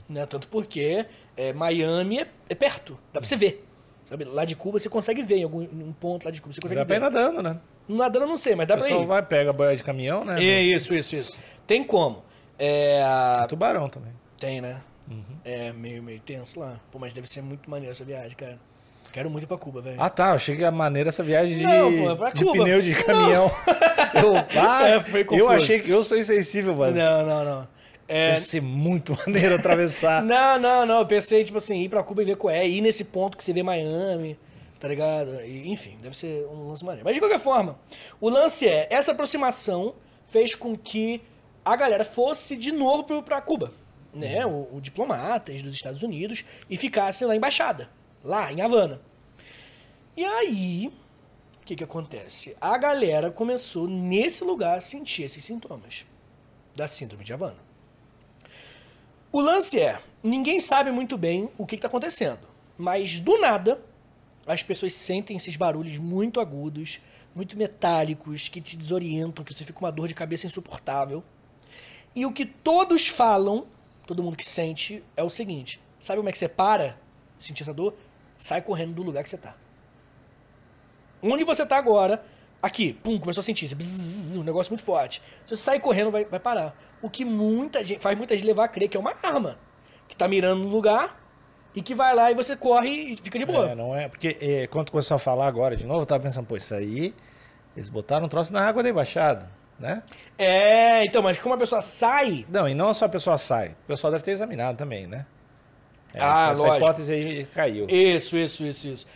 [0.09, 0.27] Né?
[0.27, 3.67] Tanto porque é, Miami é, é perto, dá pra você ver.
[4.05, 4.25] Sabe?
[4.25, 6.79] Lá de Cuba você consegue ver em algum um ponto lá de Cuba, você consegue
[6.81, 7.05] Dá pra ir ver.
[7.05, 7.59] nadando, né?
[7.89, 9.05] Nadando eu não sei, mas dá pra ir.
[9.07, 10.43] vai, pega a boia de caminhão, né?
[10.45, 11.39] É, isso, isso, isso.
[11.67, 12.23] Tem como.
[12.59, 13.03] É,
[13.39, 14.13] Tem tubarão também.
[14.39, 14.83] tem, né?
[15.45, 16.79] É meio, meio tenso lá.
[16.93, 18.61] Pô, mas deve ser muito maneiro essa viagem, cara.
[19.13, 19.97] Quero muito ir pra Cuba, velho.
[20.01, 20.31] Ah, tá.
[20.31, 22.65] Eu achei que a maneira essa viagem de, Não, pô, é pra de Cuba.
[22.65, 23.51] pneu de caminhão.
[24.15, 27.69] eu, ah, É, foi eu achei que eu sou insensível, mas Não, não, não.
[28.07, 30.23] É, deve ser muito maneiro atravessar.
[30.23, 30.99] Não, não, não.
[31.01, 32.67] Eu pensei, tipo assim, ir pra Cuba e ver qual é.
[32.67, 34.39] Ir nesse ponto que você vê Miami,
[34.81, 35.41] tá ligado?
[35.43, 37.05] E, enfim, deve ser um lance maneiro.
[37.05, 37.79] Mas de qualquer forma,
[38.21, 39.95] o lance é, essa aproximação
[40.27, 41.23] fez com que
[41.65, 43.73] a galera fosse de novo pra Cuba.
[44.13, 44.45] Né?
[44.45, 47.89] O, o diplomatas dos Estados Unidos e ficassem na embaixada,
[48.23, 49.01] lá em Havana.
[50.17, 50.93] E aí,
[51.63, 52.57] o que que acontece?
[52.61, 56.07] A galera começou nesse lugar a sentir esses sintomas
[56.75, 57.59] da síndrome de Havana.
[59.33, 62.41] O lance é, ninguém sabe muito bem o que está acontecendo,
[62.77, 63.81] mas do nada
[64.47, 67.01] as pessoas sentem esses barulhos muito agudos,
[67.35, 71.23] muito metálicos, que te desorientam, que você fica com uma dor de cabeça insuportável.
[72.15, 73.67] E o que todos falam,
[74.07, 76.99] todo mundo que sente, é o seguinte: sabe como é que você para
[77.39, 77.95] sentir essa dor?
[78.41, 79.55] Sai correndo do lugar que você tá.
[81.23, 82.25] Onde você tá agora,
[82.63, 85.21] aqui, pum, começou a sentir bzzz, um negócio muito forte.
[85.45, 86.75] Se você sair correndo, vai, vai parar.
[87.03, 89.59] O que muita gente faz muita gente levar a crer que é uma arma
[90.09, 91.23] que tá mirando no lugar
[91.75, 93.73] e que vai lá e você corre e fica de boa.
[93.73, 94.09] É, não é?
[94.09, 97.15] Porque é, quando começou a falar agora de novo, eu tava pensando, pô, isso aí,
[97.77, 100.03] eles botaram um troço na água da embaixada, né?
[100.39, 102.47] É, então, mas como a pessoa sai.
[102.49, 105.27] Não, e não só a pessoa sai, o pessoal deve ter examinado também, né?
[106.15, 107.87] É, Ah, essa, essa hipótese aí caiu.
[107.89, 109.07] Isso, isso, isso, isso.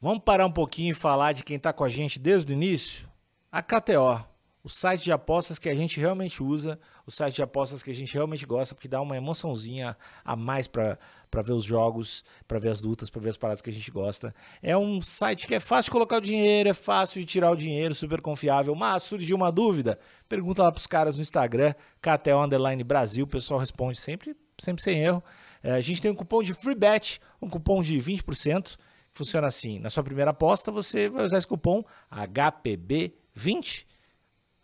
[0.00, 3.08] Vamos parar um pouquinho e falar de quem tá com a gente desde o início?
[3.50, 4.24] A KTO,
[4.68, 7.94] o site de apostas que a gente realmente usa, o site de apostas que a
[7.94, 10.98] gente realmente gosta, porque dá uma emoçãozinha a mais para
[11.42, 14.34] ver os jogos, para ver as lutas, para ver as paradas que a gente gosta.
[14.62, 17.56] É um site que é fácil de colocar o dinheiro, é fácil de tirar o
[17.56, 18.74] dinheiro, super confiável.
[18.74, 19.98] Mas surgiu uma dúvida?
[20.28, 25.00] Pergunta lá pros caras no Instagram, KTO Underline Brasil, o pessoal responde sempre, sempre sem
[25.00, 25.24] erro.
[25.62, 28.76] É, a gente tem um cupom de free bet, um cupom de 20%.
[29.12, 33.87] Funciona assim: na sua primeira aposta, você vai usar esse cupom HPB20.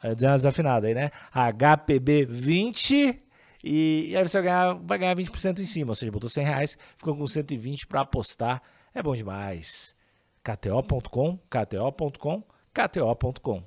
[0.05, 1.11] É, desafinada aí, né?
[1.35, 3.19] HPB20.
[3.65, 5.93] E, e aí você vai ganhar, vai ganhar 20% em cima.
[5.93, 8.63] Ou seja, botou 100 reais, ficou com 120 para apostar.
[8.95, 9.95] É bom demais.
[10.43, 12.43] KTO.com, KTO.com,
[12.75, 13.63] KTO.com.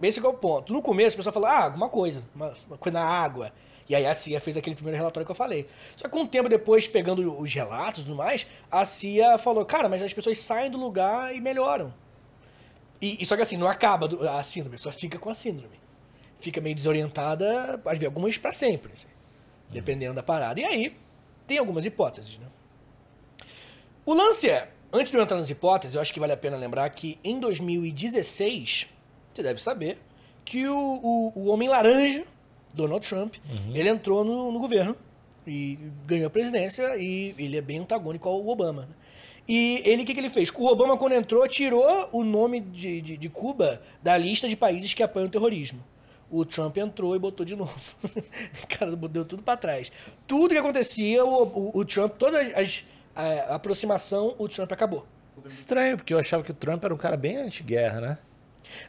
[0.00, 0.72] Esse que é o ponto.
[0.72, 3.52] No começo, a pessoa fala, ah, alguma coisa, uma, uma coisa na água.
[3.86, 5.66] E aí a CIA fez aquele primeiro relatório que eu falei.
[5.94, 9.86] Só que um tempo depois, pegando os relatos e tudo mais, a CIA falou, cara,
[9.86, 11.92] mas as pessoas saem do lugar e melhoram.
[13.00, 14.08] E, e só que assim, não acaba
[14.38, 15.78] a síndrome, pessoa fica com a síndrome.
[16.40, 19.08] Fica meio desorientada, às vezes, algumas pra sempre, assim,
[19.70, 20.60] dependendo da parada.
[20.60, 20.96] E aí,
[21.46, 22.46] tem algumas hipóteses, né?
[24.06, 26.56] O lance é, antes de eu entrar nas hipóteses, eu acho que vale a pena
[26.56, 28.86] lembrar que em 2016,
[29.34, 29.98] você deve saber,
[30.44, 32.24] que o, o, o Homem Laranja,
[32.72, 33.34] Donald Trump,
[33.74, 34.96] ele entrou no, no governo
[35.46, 38.82] e ganhou a presidência e ele é bem antagônico ao Obama.
[38.82, 38.94] né?
[39.48, 40.50] E ele, o que, que ele fez?
[40.50, 44.92] O Obama, quando entrou, tirou o nome de, de, de Cuba da lista de países
[44.92, 45.82] que apoiam o terrorismo.
[46.30, 47.80] O Trump entrou e botou de novo.
[48.04, 49.90] o cara deu tudo pra trás.
[50.26, 52.84] Tudo que acontecia, o, o, o Trump, toda as,
[53.16, 55.06] a, a aproximação, o Trump acabou.
[55.46, 58.18] Estranho, porque eu achava que o Trump era um cara bem anti-guerra, né?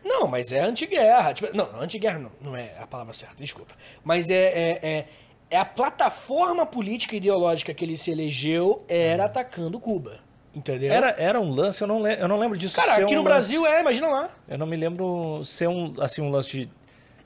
[0.03, 1.33] Não, mas é antiguerra.
[1.33, 3.75] Tipo, não, antiguerra não, não é a palavra certa, desculpa.
[4.03, 5.07] Mas é, é, é,
[5.51, 10.19] é a plataforma política e ideológica que ele se elegeu era atacando Cuba.
[10.53, 10.91] Entendeu?
[10.91, 13.23] Era, era um lance, eu não, eu não lembro disso Cara, aqui um no lance-
[13.23, 14.29] Brasil é, imagina lá.
[14.47, 16.69] Eu não me lembro ser um, assim, um lance de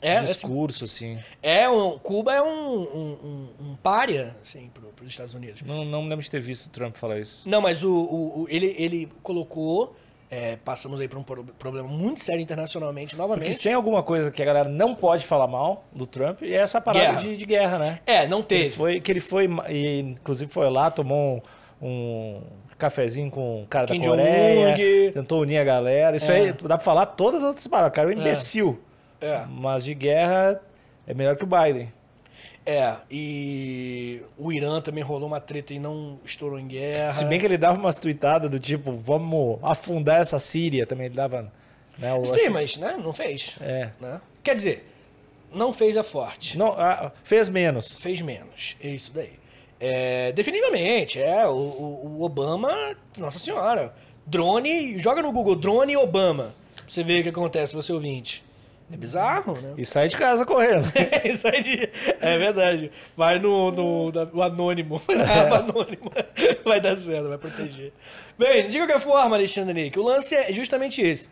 [0.01, 1.17] É, assim, discurso, assim.
[1.41, 5.61] é um, Cuba é um, um, um, pária, assim, pro, pros Estados Unidos.
[5.61, 7.47] Não, não me lembro de ter visto o Trump falar isso.
[7.47, 9.95] Não, mas o, o- o- ele, ele colocou.
[10.29, 13.43] é, passamos aí por um pro- problema muito sério internacionalmente, novamente.
[13.45, 16.53] Porque se tem alguma coisa que a galera não pode falar mal do Trump, é
[16.55, 17.19] essa parada Guerra.
[17.21, 17.99] De, de guerra, né?
[18.05, 18.69] É, não Ele teve.
[18.71, 21.41] foi, que ele foi, e, inclusive foi lá, tomou
[21.81, 22.41] um, um
[22.77, 26.15] cafezinho com o cara Kim da Coreia, tentou unir a galera.
[26.17, 26.35] Isso É.
[26.35, 27.91] aí, dá pra falar todas as outras paradas.
[27.91, 28.79] O cara é um imbecil.
[29.21, 29.43] É.
[29.49, 30.61] Mas de guerra
[31.07, 31.91] é melhor que o Biden.
[32.65, 37.11] É, e o Irã também rolou uma treta e não estourou em guerra.
[37.11, 41.15] Se bem que ele dava umas tweetadas do tipo, vamos afundar essa Síria, também ele
[41.15, 41.51] dava.
[41.97, 43.57] Né, o- Sim, mas né, não fez.
[43.61, 43.89] É.
[43.99, 44.19] Né?
[44.41, 44.89] Quer dizer,
[45.53, 46.57] não fez a forte.
[46.57, 47.97] Não, ah, fez menos.
[47.97, 48.77] Fez menos.
[48.81, 49.33] É isso daí.
[49.85, 51.45] É, definitivamente, é.
[51.47, 52.71] O, o- Obama,
[53.17, 53.93] nossa senhora.
[54.25, 56.55] Drone, joga no Google drone Obama.
[56.75, 58.43] Pra você ver o que acontece, você ouvinte.
[58.91, 59.73] É bizarro, né?
[59.77, 60.85] E sai de casa correndo.
[61.25, 61.89] Isso aí de-
[62.21, 62.91] é verdade.
[63.17, 65.01] Vai no, no, no anônimo.
[65.09, 66.11] Na aba anônima.
[66.63, 67.91] Vai dar certo, vai proteger.
[68.37, 71.27] Bem, de qualquer forma, Alexandre Nick, o lance é justamente esse.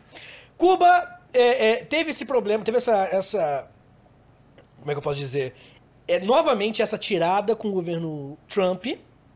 [0.57, 3.67] Cuba é, é, teve esse problema, teve essa, essa.
[4.79, 5.53] Como é que eu posso dizer?
[6.07, 8.85] É, novamente essa tirada com o governo Trump,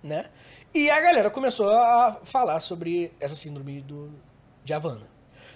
[0.03, 0.25] né?
[0.73, 4.11] E a galera começou a falar sobre essa síndrome do,
[4.63, 5.07] de Havana.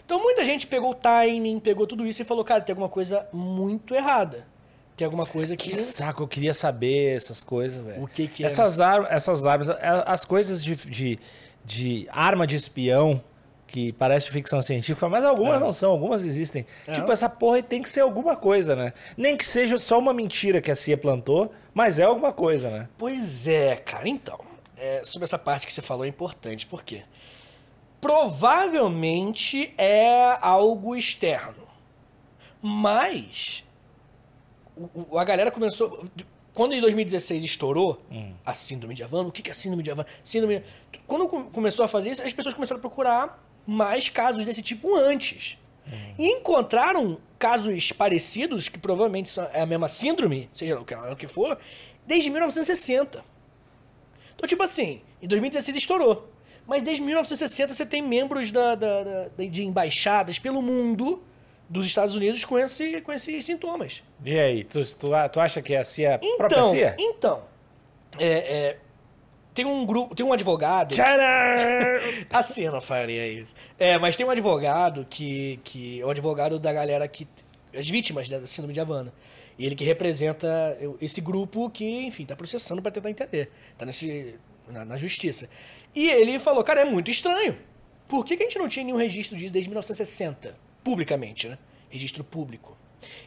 [0.06, 3.28] Então muita gente pegou o timing, pegou tudo isso e falou, cara, tem alguma coisa
[3.34, 4.48] muito errada.
[4.96, 5.70] Tem alguma coisa que.
[5.70, 8.04] Que saco, eu queria saber essas coisas, velho.
[8.04, 8.48] O que que é?
[8.48, 9.70] Essas, ar essas armas,
[10.06, 11.20] as coisas de, de,
[11.64, 13.24] de arma de espião,
[13.72, 16.66] que parece de ficção científica, mas algumas não são, algumas existem.
[16.88, 16.94] É.
[16.94, 18.94] Tipo, essa porra tem que ser alguma coisa, né?
[19.16, 22.90] Nem que seja só uma mentira que a CIA plantou, mas é alguma coisa, né?
[22.98, 24.08] Pois é, cara.
[24.10, 24.40] Então,
[24.78, 26.66] é, sobre essa parte que você falou é importante.
[26.66, 27.04] Por quê?
[28.02, 31.68] Provavelmente é algo externo.
[32.62, 33.64] Mas
[34.76, 36.06] o- o- a galera começou.
[36.54, 38.02] Quando em 2016 estourou
[38.46, 40.08] a síndrome de Havana, o que é a síndrome de Havana?
[40.24, 40.62] Síndrome.
[41.08, 44.96] Quando com- começou a fazer isso, as pessoas começaram a procurar mais casos desse tipo
[44.96, 45.58] antes.
[46.18, 51.58] E encontraram casos parecidos, que provavelmente são- é a mesma síndrome, seja o que, for,
[52.06, 53.24] desde 1960.
[54.36, 56.30] Então, tipo assim, em 2016 estourou.
[56.68, 61.24] Mas desde 1960 você tem membros da, da- da- de embaixadas pelo mundo
[61.68, 64.04] dos Estados Unidos com, esse, com esses sintomas.
[64.24, 66.96] E aí, tu, tu, tu acha que é a CIA, a própria Então, CIA?
[67.00, 67.42] então
[68.20, 68.78] é, é,
[69.54, 70.94] tem um grupo, tem um advogado.
[72.32, 73.54] Assim eu não faria isso.
[73.78, 77.28] É, mas tem um advogado que, que é o advogado da galera que.
[77.74, 79.14] as vítimas da síndrome de Havana.
[79.58, 83.52] E ele que representa esse grupo que, enfim, tá processando pra tentar entender.
[83.78, 84.36] Tá nesse,
[84.70, 85.50] na, na justiça.
[85.94, 87.58] E ele falou, cara, é muito estranho.
[88.08, 90.56] Por que, que a gente não tinha nenhum registro disso desde 1960?
[90.84, 91.58] Publicamente, né?
[91.90, 92.78] Registro público.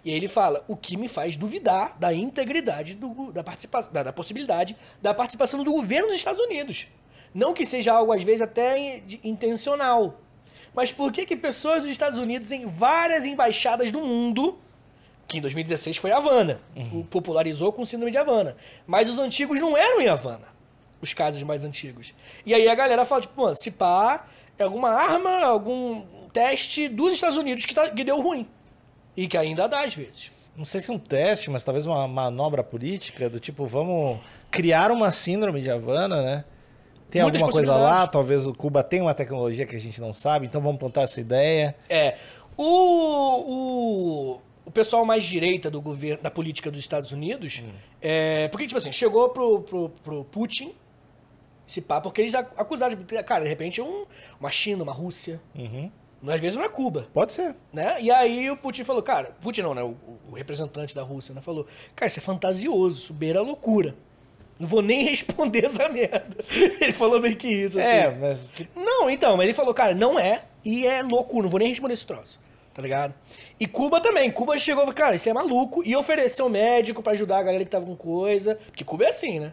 [0.05, 4.03] E aí ele fala, o que me faz duvidar da integridade do, da participação, da,
[4.03, 6.89] da possibilidade da participação do governo dos Estados Unidos.
[7.35, 10.21] Não que seja algo, às vezes, até intencional.
[10.75, 14.59] Mas por que que pessoas dos Estados Unidos em várias embaixadas do mundo,
[15.29, 16.61] que em 2016 foi Havana,
[16.93, 18.57] o popularizou com o síndrome de Havana,
[18.87, 20.49] mas os antigos não eram em Havana,
[21.01, 22.15] os casos mais antigos.
[22.45, 24.27] E aí a galera fala, tipo, mano, se pá,
[24.59, 28.47] é alguma arma, algum teste dos Estados Unidos que, tá- que deu ruim.
[29.17, 30.31] E que ainda dá às vezes.
[30.57, 34.19] Não sei se um teste, mas talvez uma manobra política do tipo, vamos
[34.51, 36.45] criar uma síndrome de Havana, né?
[37.09, 40.13] Tem Muitas alguma coisa lá, talvez o Cuba tenha uma tecnologia que a gente não
[40.15, 41.75] sabe, então vamos plantar essa ideia.
[41.89, 42.17] É.
[42.57, 42.65] O,
[44.35, 47.63] o, o pessoal mais direita do governo, da política dos Estados Unidos,
[48.01, 50.75] é, porque, tipo assim, chegou pro, pro, pro Putin
[51.67, 54.05] esse pá, porque eles ac- acusaram, de, cara, de repente é um,
[54.41, 55.91] uma China, uma Rússia, Uhum.
[56.31, 57.55] Às vezes não é Cuba, Pode ser.
[57.73, 57.97] né?
[58.01, 59.83] E aí o Putin falou, cara, Putin não, né?
[59.83, 59.97] O,
[60.31, 61.41] o representante da Rússia, né?
[61.41, 63.95] Falou, cara, isso é fantasioso, isso beira a loucura.
[64.59, 66.37] Não vou nem responder essa merda.
[66.51, 67.89] Ele falou meio que isso, assim.
[67.89, 71.59] É, mas Não, então, mas ele falou, cara, não é, e é loucura, não vou
[71.59, 72.39] nem responder esse troço,
[72.73, 73.13] tá ligado?
[73.59, 77.13] E Cuba também, Cuba chegou e falou, cara, isso é maluco, e ofereceu médico pra
[77.15, 79.53] ajudar a galera que tava com coisa, porque Cuba é assim, né?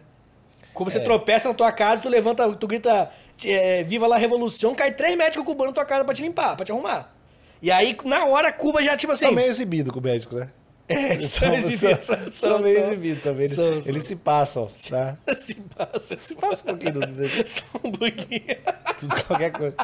[0.74, 1.00] Você É.
[1.02, 3.10] tropeça na tua casa, tu levanta, tu grita,
[3.44, 6.56] é, viva lá a revolução, cai três médicos cubanos na tua casa pra te limpar,
[6.56, 7.12] pra te arrumar.
[7.62, 9.26] E aí, na hora, Cuba já, tipo assim...
[9.26, 10.48] são meio exibidos com o médico, né?
[10.90, 13.44] É, são exibidos, são, são- são meio são- exibidos também.
[13.44, 13.90] Eles, são- são.
[13.90, 15.16] eles se passam, tá?
[15.36, 17.00] Se passa, Se passa um pouquinho do,
[17.46, 18.42] Só um pouquinho.
[18.98, 19.76] tudo, qualquer coisa.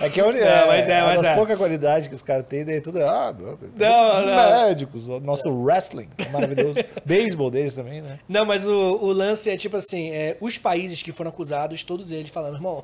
[0.00, 1.34] É que é, uni- É, mas é, mas é.
[1.34, 3.02] poucas qualidades que os caras têm, daí tudo.
[3.04, 4.66] Ah, meu, tem Não, muitos não.
[4.66, 6.78] médicos, o nosso wrestling é maravilhoso.
[7.04, 8.18] Beisebol deles também, né?
[8.28, 12.10] Não, mas o, o lance é tipo assim, é, os países que foram acusados, todos
[12.10, 12.82] eles falando, irmão,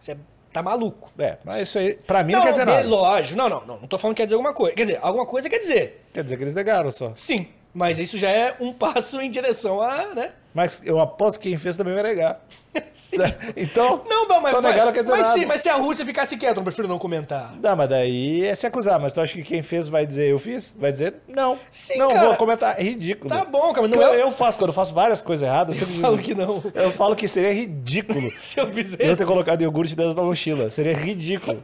[0.00, 0.16] isso é
[0.58, 1.10] tá maluco.
[1.18, 2.86] É, mas isso aí, pra mim não, quer dizer nada.
[2.86, 3.80] Lógico, não, não, não.
[3.80, 4.74] Não tô falando que quer dizer alguma coisa.
[4.76, 6.04] Quer dizer, alguma coisa quer dizer.
[6.12, 7.12] Quer dizer que eles negaram só.
[7.16, 7.48] Sim.
[7.72, 10.32] Mas isso já é um passo em direção a, né?
[10.54, 12.40] Mas eu aposto que quem fez também vai negar.
[12.92, 13.16] Sim.
[13.56, 15.38] Então, Não, mas, mas, negar não quer dizer mas, nada.
[15.38, 17.54] se, mas se a Rússia ficasse quieta, eu prefiro não comentar.
[17.60, 18.98] Não, mas daí é se acusar.
[19.00, 20.74] Mas tu acha que quem fez vai dizer eu fiz?
[20.78, 21.58] Vai dizer não.
[21.70, 22.28] Sim, não, cara.
[22.28, 22.78] vou comentar.
[22.78, 23.28] É ridículo.
[23.28, 25.86] Tá bom, cara, não eu, é- eu faço, quando eu faço várias coisas erradas, eu,
[25.86, 26.62] sempre falo que não.
[26.74, 30.70] Eu falo que seria ridículo Se eu eu fizesse ter colocado iogurte dentro da mochila.
[30.70, 31.62] Seria ridículo.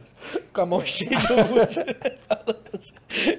[0.53, 1.79] com a mão cheia de iogurte.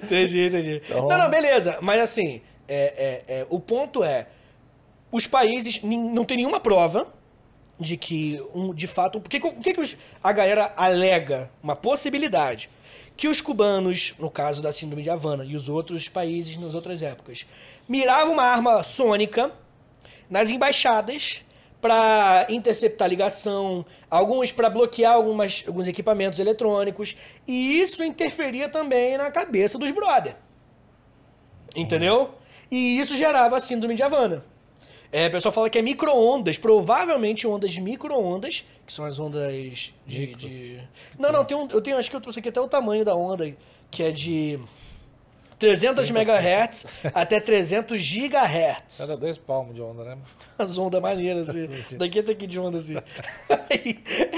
[0.02, 0.82] entendi, entendi.
[0.84, 1.78] Então- Não, não, beleza.
[1.80, 4.26] Mas assim, é, é, é, o ponto é,
[5.10, 7.06] os países não tem nenhuma prova
[7.78, 11.50] de que, um, de fato, porque o que, que os- a galera alega?
[11.62, 12.70] Uma possibilidade.
[13.16, 17.02] Que os cubanos, no caso da síndrome de Havana, e os outros países nas outras
[17.02, 17.46] épocas,
[17.88, 19.50] miravam uma arma sônica
[20.28, 21.42] nas embaixadas
[21.80, 27.16] para interceptar ligação, alguns para bloquear algumas, alguns equipamentos eletrônicos,
[27.46, 30.36] e isso interferia também na cabeça dos brother.
[31.74, 32.34] Entendeu?
[32.70, 34.44] E isso gerava a síndrome de Havana.
[35.12, 39.92] É, o pessoal fala que é micro-ondas, provavelmente ondas de micro-ondas, que são as ondas
[40.06, 40.34] de.
[40.34, 40.80] de-
[41.18, 43.14] Não, não, tem um, eu tenho, acho que eu trouxe aqui até o tamanho da
[43.14, 43.54] onda,
[43.90, 44.58] que é de
[45.58, 48.98] 300 MHz até 300 GHz.
[48.98, 50.18] Cada dois palmos de onda, né?
[50.58, 51.66] As ondas maneiras, assim.
[51.96, 52.96] Daqui até aqui de onda, assim.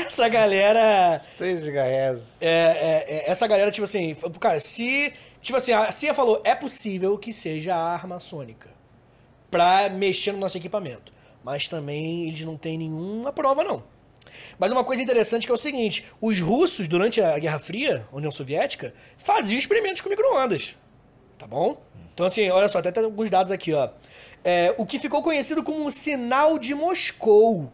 [0.07, 1.19] Essa galera.
[1.19, 2.37] 6 GHz.
[2.43, 5.13] É, é, é, essa galera, tipo assim, cara, se.
[5.41, 8.78] Tipo assim, a CIA falou, é possível que seja arma sônica
[9.51, 11.13] pra mexer no nosso equipamento.
[11.43, 13.83] Mas também eles não têm nenhuma prova, não.
[14.59, 18.31] Mas uma coisa interessante que é o seguinte: os russos, durante a Guerra Fria, União
[18.31, 20.77] Soviética, faziam experimentos com micro-ondas.
[21.39, 21.81] Tá bom?
[22.13, 23.91] Então, assim, olha só, até tem alguns dados aqui, ó.
[24.45, 27.73] É, o que ficou conhecido como o Sinal de Moscou.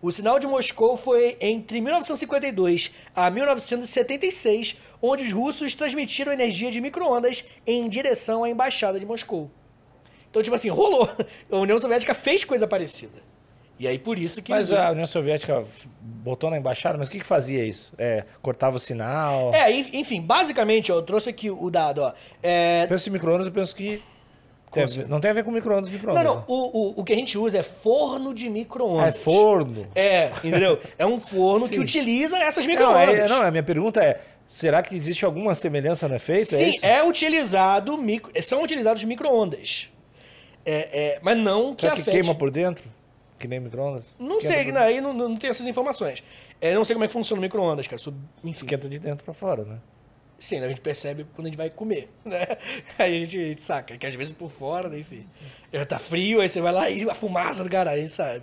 [0.00, 6.80] O Sinal de Moscou foi entre 1952 a 1976, onde os russos transmitiram energia de
[6.80, 9.50] micro-ondas em direção à embaixada de Moscou.
[10.36, 11.08] Então, tipo assim, rolou.
[11.50, 13.22] A União Soviética fez coisa parecida.
[13.78, 14.50] E aí, por isso que...
[14.50, 15.64] Mas eles- a União Soviética
[16.00, 17.94] botou na embaixada, mas o que, que fazia isso?
[17.96, 19.50] É, cortava o sinal?
[19.54, 22.12] É, en- enfim, basicamente, ó, eu trouxe aqui o dado, ó.
[22.42, 24.02] É, Penso em micro-ondas, eu penso que.
[24.72, 25.00] tem assim?
[25.00, 26.22] ver- não tem a ver com micro-ondas, Não, micro-ondas.
[26.24, 26.44] não, né?
[26.46, 29.14] o, o, o que a gente usa é forno de micro-ondas.
[29.14, 29.86] é forno.
[29.94, 30.78] É, entendeu?
[30.98, 33.14] É um forno que utiliza essas Não, micro-ondas.
[33.14, 36.54] é, não, a minha pergunta é: será que existe alguma semelhança no efeito?
[36.54, 36.84] é Sim, isso?
[36.86, 39.90] é utilizado, micro, são utilizados micro-ondas.
[40.66, 42.14] É, é, mas não que Será que afete...
[42.16, 42.84] queima por dentro?
[43.38, 44.16] Que nem micro-ondas?
[44.18, 46.24] Não Esquenta sei, por- né, aí não, não tem essas informações.
[46.60, 48.02] É, não sei como é que funciona o micro-ondas, cara.
[48.42, 49.78] Enfim, Esquenta de dentro pra fora, né?
[50.38, 52.46] sim, a gente percebe quando a gente vai comer, né?
[52.98, 55.26] Aí a gente, a gente saca, que às vezes por fora, né, enfim.
[55.72, 58.42] Já tá frio, aí você vai lá e a fumaça do caralho, a gente sabe.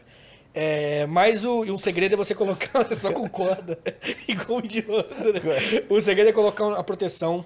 [0.55, 3.77] É, mas o, segredo é você colocar, você só com corda
[4.27, 5.41] e com idiota, né?
[5.89, 7.43] O segredo é colocar a proteção,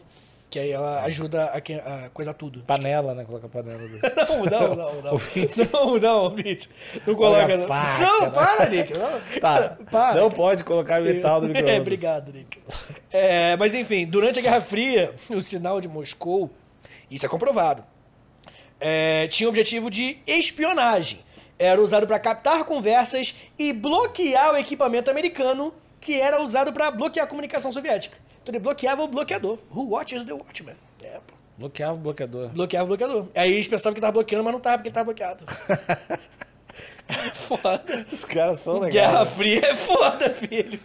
[0.49, 2.61] que aí ela ajuda a, a coisar tudo.
[2.61, 3.25] Panela, né?
[3.25, 3.81] Coloca panela.
[4.27, 5.11] Não, não, não, não.
[5.11, 5.69] Ouvinte.
[5.71, 6.69] Não, não, ouvinte.
[7.05, 7.43] Não coloca.
[7.43, 7.67] Olha a não.
[7.67, 8.29] faca, não, né?
[8.29, 8.93] para, Nick.
[8.97, 9.77] Não, Tá.
[9.91, 10.21] para.
[10.21, 11.75] Não pode colocar metal no micro-ondas.
[11.75, 12.59] É, obrigado, Nick.
[13.11, 16.49] É, mas enfim, durante a Guerra Fria, o sinal de Moscou,
[17.11, 17.83] isso é comprovado,
[18.79, 21.19] é, tinha o objetivo de espionagem.
[21.59, 27.25] Era usado para captar conversas e bloquear o equipamento americano, que era usado para bloquear
[27.25, 28.17] a comunicação soviética.
[28.47, 29.57] Então ele bloqueava o bloqueador.
[29.69, 30.75] Who watches the watchman?
[31.03, 31.35] É, pô.
[31.57, 32.47] Bloqueava o bloqueador.
[32.49, 33.25] Bloqueava o bloqueador.
[33.35, 35.43] Aí eles pensavam que tava bloqueando, mas não tava, porque ele tava bloqueado.
[37.35, 38.05] foda.
[38.09, 38.93] Os caras são legais.
[38.93, 39.25] Guerra né?
[39.25, 40.79] Fria é foda, filho.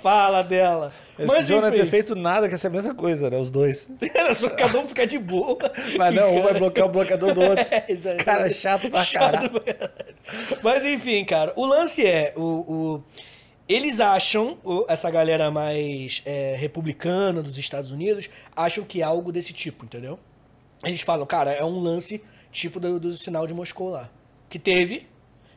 [0.00, 0.92] Fala dela.
[1.18, 3.36] Eles mas não ter feito nada, que essa é a mesma coisa, né?
[3.36, 3.90] Os dois.
[4.14, 5.58] era só cada um ficar de boa.
[5.98, 7.66] Mas não, um vai bloquear o bloqueador do outro.
[7.70, 9.90] É, Os caras chato pra Chato pra caralho.
[10.62, 13.04] Mas enfim, cara, o lance é, o, o-
[13.68, 14.56] eles acham,
[14.88, 20.18] essa galera mais é, republicana dos Estados Unidos, acham que é algo desse tipo, entendeu?
[20.82, 24.10] Eles falam, cara, é um lance tipo do, do sinal de Moscou lá.
[24.48, 25.06] Que teve,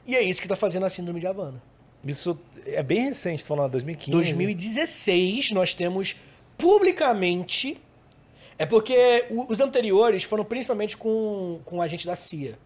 [0.06, 1.62] e é isso que tá fazendo a síndrome de Havana.
[2.06, 4.12] Isso é bem recente, falando, 2015.
[4.12, 6.16] 2016, nós temos
[6.58, 7.80] publicamente.
[8.58, 12.58] É porque os anteriores foram principalmente com, com o agente da CIA.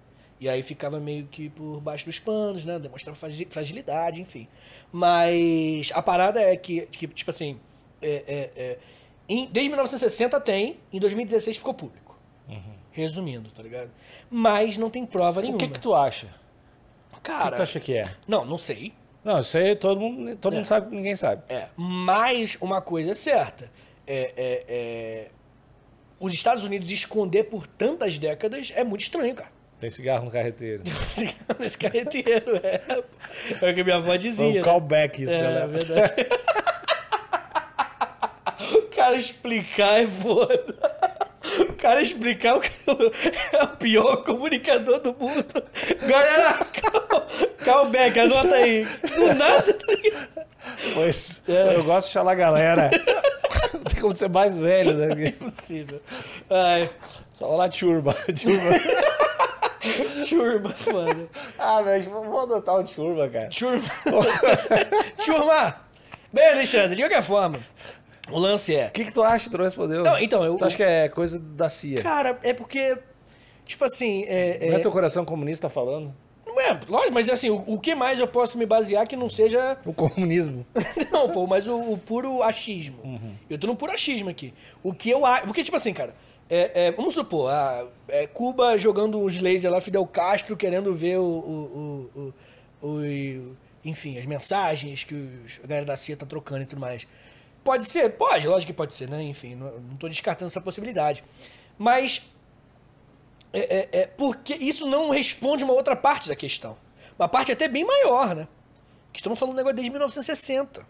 [0.46, 2.78] E aí ficava meio que por baixo dos panos, né?
[2.78, 4.48] Demonstrava fragi- fragilidade, enfim.
[4.92, 7.60] Mas a parada é que, que, tipo assim,
[8.00, 8.78] é- é- é,
[9.28, 12.16] em- desde 1960 tem, em 2016 ficou público.
[12.92, 13.90] Resumindo, tá ligado?
[14.30, 15.58] Mas não tem prova O nenhuma.
[15.60, 16.28] que que tu acha?
[17.12, 18.08] O que Cara, que tu acha que é?
[18.28, 18.94] não, não sei.
[19.24, 20.58] Não, isso aí todo mundo, todo É.
[20.58, 21.42] mundo sabe, ninguém sabe.
[21.50, 23.70] É, mas uma coisa é certa.
[24.08, 25.28] É, é, é,
[26.20, 29.55] os Estados Unidos esconder por tantas décadas é muito estranho, cara.
[29.80, 30.84] Tem cigarro no carreteiro.
[31.60, 32.82] Nesse carreteiro, é.
[33.62, 34.46] É o que minha avó Foi dizia.
[34.48, 34.62] um né?
[34.62, 35.68] callback isso, É, galera.
[35.68, 36.28] verdade.
[38.96, 40.76] cara explicar é foda.
[41.70, 43.12] O cara explicar o cara
[43.54, 45.46] é o pior comunicador do mundo.
[46.08, 46.60] Galera,
[47.64, 48.86] Calbeck, anota aí.
[48.86, 49.86] Do nada, tá?
[50.96, 52.90] Pois, eu gosto de falar galera.
[53.74, 55.28] Não tem como ser mais velho, né?
[55.28, 56.02] Impossível.
[56.50, 56.90] Ai,
[57.32, 58.14] Só falar turma.
[58.14, 58.72] turma.
[60.30, 61.28] turma, foda.
[61.58, 63.50] Ah, mas vamos adotar o turma, cara.
[63.50, 63.84] Turma.
[65.24, 65.76] Turma.
[66.32, 67.60] Bem, Alexandre, de qualquer forma,
[68.30, 68.88] o lance é...
[68.88, 69.50] O que, que tu acha?
[69.50, 70.04] Tu não respondeu.
[70.04, 70.58] Não, então, eu...
[70.58, 72.02] Tu acha que é coisa da CIA?
[72.02, 72.98] Cara, é porque...
[73.66, 76.14] Tipo assim, é, Não é é, teu coração comunista falando?
[76.60, 79.78] É, lógico, mas assim, o, o que mais eu posso me basear que não seja.
[79.86, 80.66] O comunismo.
[81.12, 83.20] não, pô, mas o, o puro achismo.
[83.50, 84.54] Eu tô no puro achismo aqui.
[84.84, 85.46] O que eu acho.
[85.46, 86.16] Porque, tipo assim, cara,
[86.50, 91.18] é, é, vamos supor, a, é, Cuba jogando uns lasers lá, Fidel Castro querendo ver
[91.20, 92.34] o, o-
[92.82, 97.08] o- enfim, as mensagens que os, a galera da CIA tá trocando e tudo mais.
[97.64, 98.10] Pode ser?
[98.12, 99.24] Pode, lógico que pode ser, né?
[99.24, 101.24] Enfim, não, não tô descartando essa possibilidade.
[101.78, 102.22] Mas
[103.60, 106.78] é, é, é, porque isso não responde uma outra parte da questão.
[107.18, 108.48] Uma parte até bem maior, né?
[109.14, 110.86] Que estamos falando de um negócio desde 1960.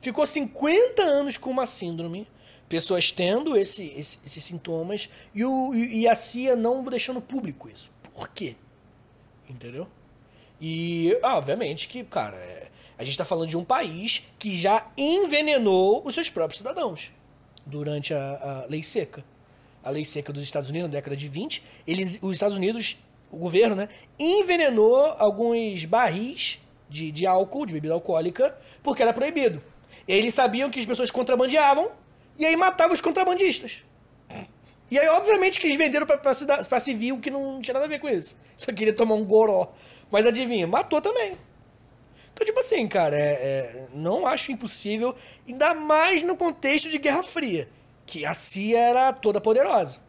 [0.00, 2.28] Ficou 50 anos com uma síndrome,
[2.68, 7.90] pessoas tendo esse, esse- esses sintomas e, o, e a CIA não deixando público isso.
[8.14, 8.56] Por quê?
[9.48, 9.86] Entendeu?
[10.60, 12.68] E, ah, obviamente, que, cara, é,
[12.98, 17.10] a gente está falando de um país que já envenenou os seus próprios cidadãos
[17.64, 19.24] durante a, a lei seca.
[19.82, 22.98] A lei seca dos Estados Unidos na década de 20, eles, os Estados Unidos,
[23.30, 29.62] o governo, né, envenenou alguns barris de, de álcool, de bebida alcoólica, porque era proibido.
[30.06, 31.90] E aí eles sabiam que as pessoas contrabandeavam
[32.38, 33.84] e aí matavam os contrabandistas.
[34.90, 37.86] E aí, obviamente, que eles venderam pra, pra, cida- pra civil que não tinha nada
[37.86, 38.36] a ver com isso.
[38.56, 39.72] Só queria tomar um goró.
[40.10, 41.36] Mas adivinha, matou também.
[42.34, 45.14] Então, tipo assim, cara, é, é, não acho impossível,
[45.46, 47.68] ainda mais no contexto de Guerra Fria,
[48.10, 50.00] que a CIA era toda poderosa.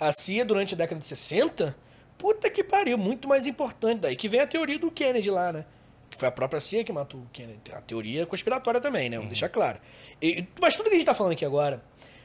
[0.00, 1.76] A CIA, durante a década de 60,
[2.16, 4.00] puta que pariu, muito mais importante.
[4.00, 5.66] Daí que vem a teoria do Kennedy lá, né?
[6.10, 7.60] Que foi a própria CIA que matou o Kennedy.
[7.72, 9.16] A teoria conspiratória também, né?
[9.16, 9.78] Vamos deixar claro.
[10.20, 11.82] E- mas tudo que a gente tá falando aqui agora,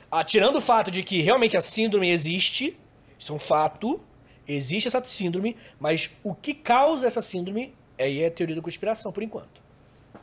[0.10, 2.78] ah, tirando o fato de que realmente a síndrome existe,
[3.20, 4.00] isso é um fato,
[4.48, 9.12] existe essa síndrome, mas o que causa essa síndrome aí é a teoria da conspiração,
[9.12, 9.62] por enquanto.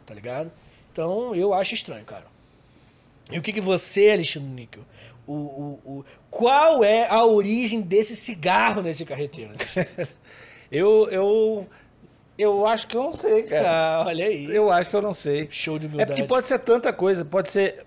[0.07, 0.51] Tá ligado?
[0.93, 2.33] Então, eu acho estranho, cara.
[3.31, 4.83] E o que, que você, Alexandre Níquel,
[5.27, 9.53] o, o, o, qual é a origem desse cigarro nesse carreteiro?
[10.70, 11.68] Eu, eu,
[12.37, 13.70] eu acho que eu não sei, cara.
[13.70, 14.45] ah, olha aí.
[14.53, 15.47] Eu acho que eu não sei.
[15.51, 16.11] Show de É humildade.
[16.12, 17.85] porque pode ser tanta coisa, pode ser.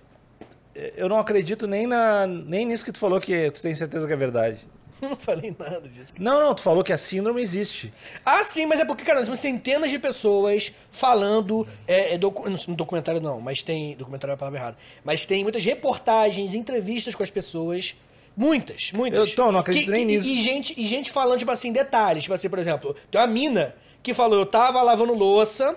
[0.96, 4.14] Eu não acredito nem, na, nem nisso que tu falou que tu tem certeza que
[4.14, 4.60] é verdade.
[5.02, 6.14] Eu não falei nada disso.
[6.18, 7.94] Não, não, tu falou que a síndrome existe.
[8.26, 11.68] Ah, sim, mas é porque, cara, nós temos centenas de pessoas falando.
[11.88, 13.96] É, é docu- não, documentário não, mas tem.
[13.96, 14.78] Documentário é a palavra errada.
[15.04, 17.96] Mas tem muitas reportagens, entrevistas com as pessoas.
[18.36, 19.20] Muitas, muitas.
[19.20, 20.28] Eu, então, não acredito Que- nem e- nisso.
[20.28, 22.24] E gente, e gente falando, tipo assim, detalhes.
[22.24, 25.76] Tipo assim, por exemplo, tem uma mina que falou: eu tava lavando louça.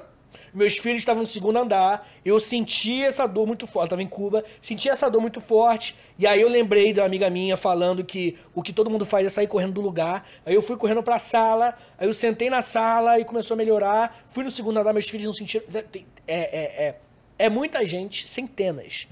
[0.52, 4.06] Meus filhos estavam no segundo andar, eu senti essa dor muito forte, eu tava em
[4.08, 8.04] Cuba, senti essa dor muito forte, e aí eu lembrei de uma amiga minha falando
[8.04, 10.26] que o que todo mundo faz é sair correndo do lugar.
[10.44, 14.22] Aí eu fui correndo pra sala, aí eu sentei na sala e começou a melhorar.
[14.26, 15.64] Fui no segundo andar, meus filhos não sentiram.
[15.72, 15.82] É,
[16.26, 16.94] é, é,
[17.38, 19.08] é muita gente, centenas.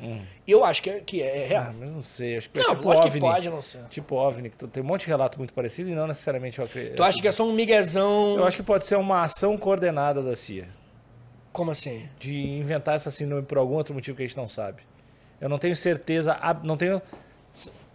[0.47, 1.74] Eu acho que é, que é Ah, real.
[1.78, 3.20] mas não sei, acho que é Não, tipo lógico OVNI.
[3.20, 3.84] que pode não ser.
[3.89, 6.64] Tipo OVNI, que tu tem um monte de relato muito parecido e não necessariamente eu
[6.66, 6.97] acredito.
[6.97, 8.36] Tu acha que é só um miguezão?
[8.36, 10.68] Eu acho que pode ser uma ação coordenada da CIA.
[11.53, 12.09] Como assim?
[12.18, 14.82] De inventar essa síndrome por algum outro motivo que a gente não sabe.
[15.40, 17.01] Eu não tenho certeza, não tenho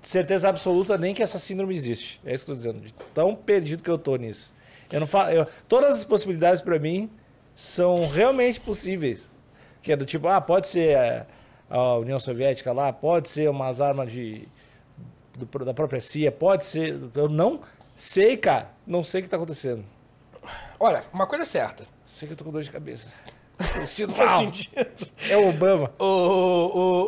[0.01, 2.19] certeza absoluta nem que essa síndrome existe.
[2.25, 2.93] É isso que eu tô dizendo.
[3.13, 4.53] Tão perdido que eu tô nisso.
[4.91, 7.09] Eu não falo, eu- todas as possibilidades para mim
[7.55, 9.31] são realmente possíveis.
[9.81, 11.25] Que é do tipo, ah, pode ser a,
[11.69, 14.47] a União Soviética lá, pode ser umas armas de
[15.37, 16.97] do- da própria CIA, pode ser.
[17.15, 17.61] Eu não
[17.95, 18.69] sei, cara.
[18.85, 19.83] Não sei o que tá acontecendo.
[20.79, 21.83] Olha, uma coisa é certa.
[22.05, 23.09] Sei que eu tô com dor de cabeça.
[24.15, 24.85] Faz sentido.
[25.29, 25.91] É o Obama.
[25.99, 26.05] O-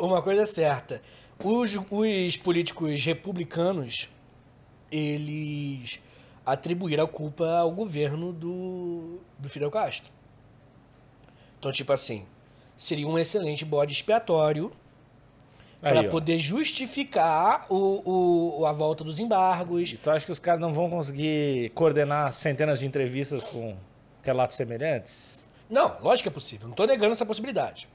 [0.01, 1.01] o- uma coisa é certa.
[1.43, 4.09] Os, os políticos republicanos,
[4.91, 6.01] eles
[6.45, 10.11] atribuíram a culpa ao governo do, do Fidel Castro.
[11.59, 12.25] Então, tipo assim,
[12.77, 14.71] seria um excelente bode expiatório
[15.81, 19.91] para poder justificar o, o- a volta dos embargos.
[19.93, 23.75] E tu acha que os caras não vão conseguir coordenar centenas de entrevistas com
[24.23, 25.44] relatos semelhantes?
[25.69, 26.67] Não, lógico que é possível.
[26.67, 27.87] Não tô negando essa possibilidade.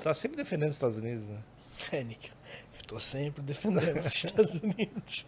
[0.00, 1.38] Tá sempre defendendo os Estados Unidos, né?
[1.92, 2.28] É, Nick.
[2.78, 5.26] Eu tô sempre defendendo os Estados Unidos.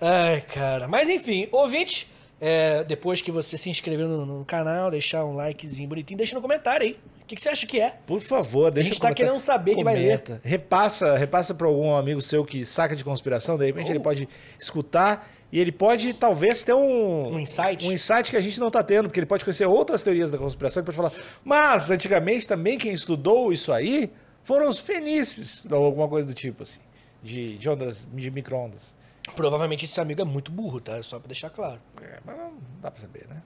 [0.00, 0.86] Ai, cara.
[0.88, 5.88] Mas enfim, ouvinte, é, depois que você se inscrever no, no canal, deixar um likezinho
[5.88, 6.98] bonitinho, deixa no comentário aí.
[7.22, 7.90] O que, que você acha que é?
[8.06, 9.16] Por favor, deixa gente um tá comentário.
[9.32, 10.22] querendo saber, a gente vai ler.
[10.22, 10.40] Comenta.
[10.44, 13.92] Repassa, repassa para algum amigo seu que saca de conspiração, de repente Oh.
[13.92, 14.28] ele pode
[14.58, 17.86] escutar e ele pode talvez ter um Um insight?
[17.86, 20.38] um insight que a gente não tá tendo, porque ele pode conhecer outras teorias da
[20.38, 21.12] conspiração, ele pode falar:
[21.44, 24.10] "Mas antigamente também quem estudou isso aí
[24.44, 26.80] foram os fenícios", ou alguma coisa do tipo assim,
[27.22, 28.96] de, de ondas de microondas.
[29.34, 31.02] Provavelmente esse amigo é muito burro, tá?
[31.02, 31.80] Só pra deixar claro.
[32.00, 33.42] É, mas não dá para saber, né?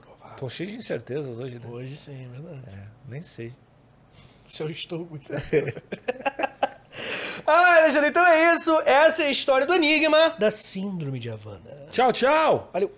[0.00, 0.36] Provável.
[0.36, 1.66] Tô cheio de incertezas hoje, né?
[1.68, 2.62] Hoje sim, é verdade.
[2.68, 3.52] É, nem sei.
[4.46, 5.82] Se eu estou com certeza.
[7.46, 8.72] Ah, Alexandre, então é isso.
[8.84, 11.88] Essa é a história do enigma da Síndrome de Havana.
[11.90, 12.70] Tchau, tchau.
[12.72, 12.90] Valeu.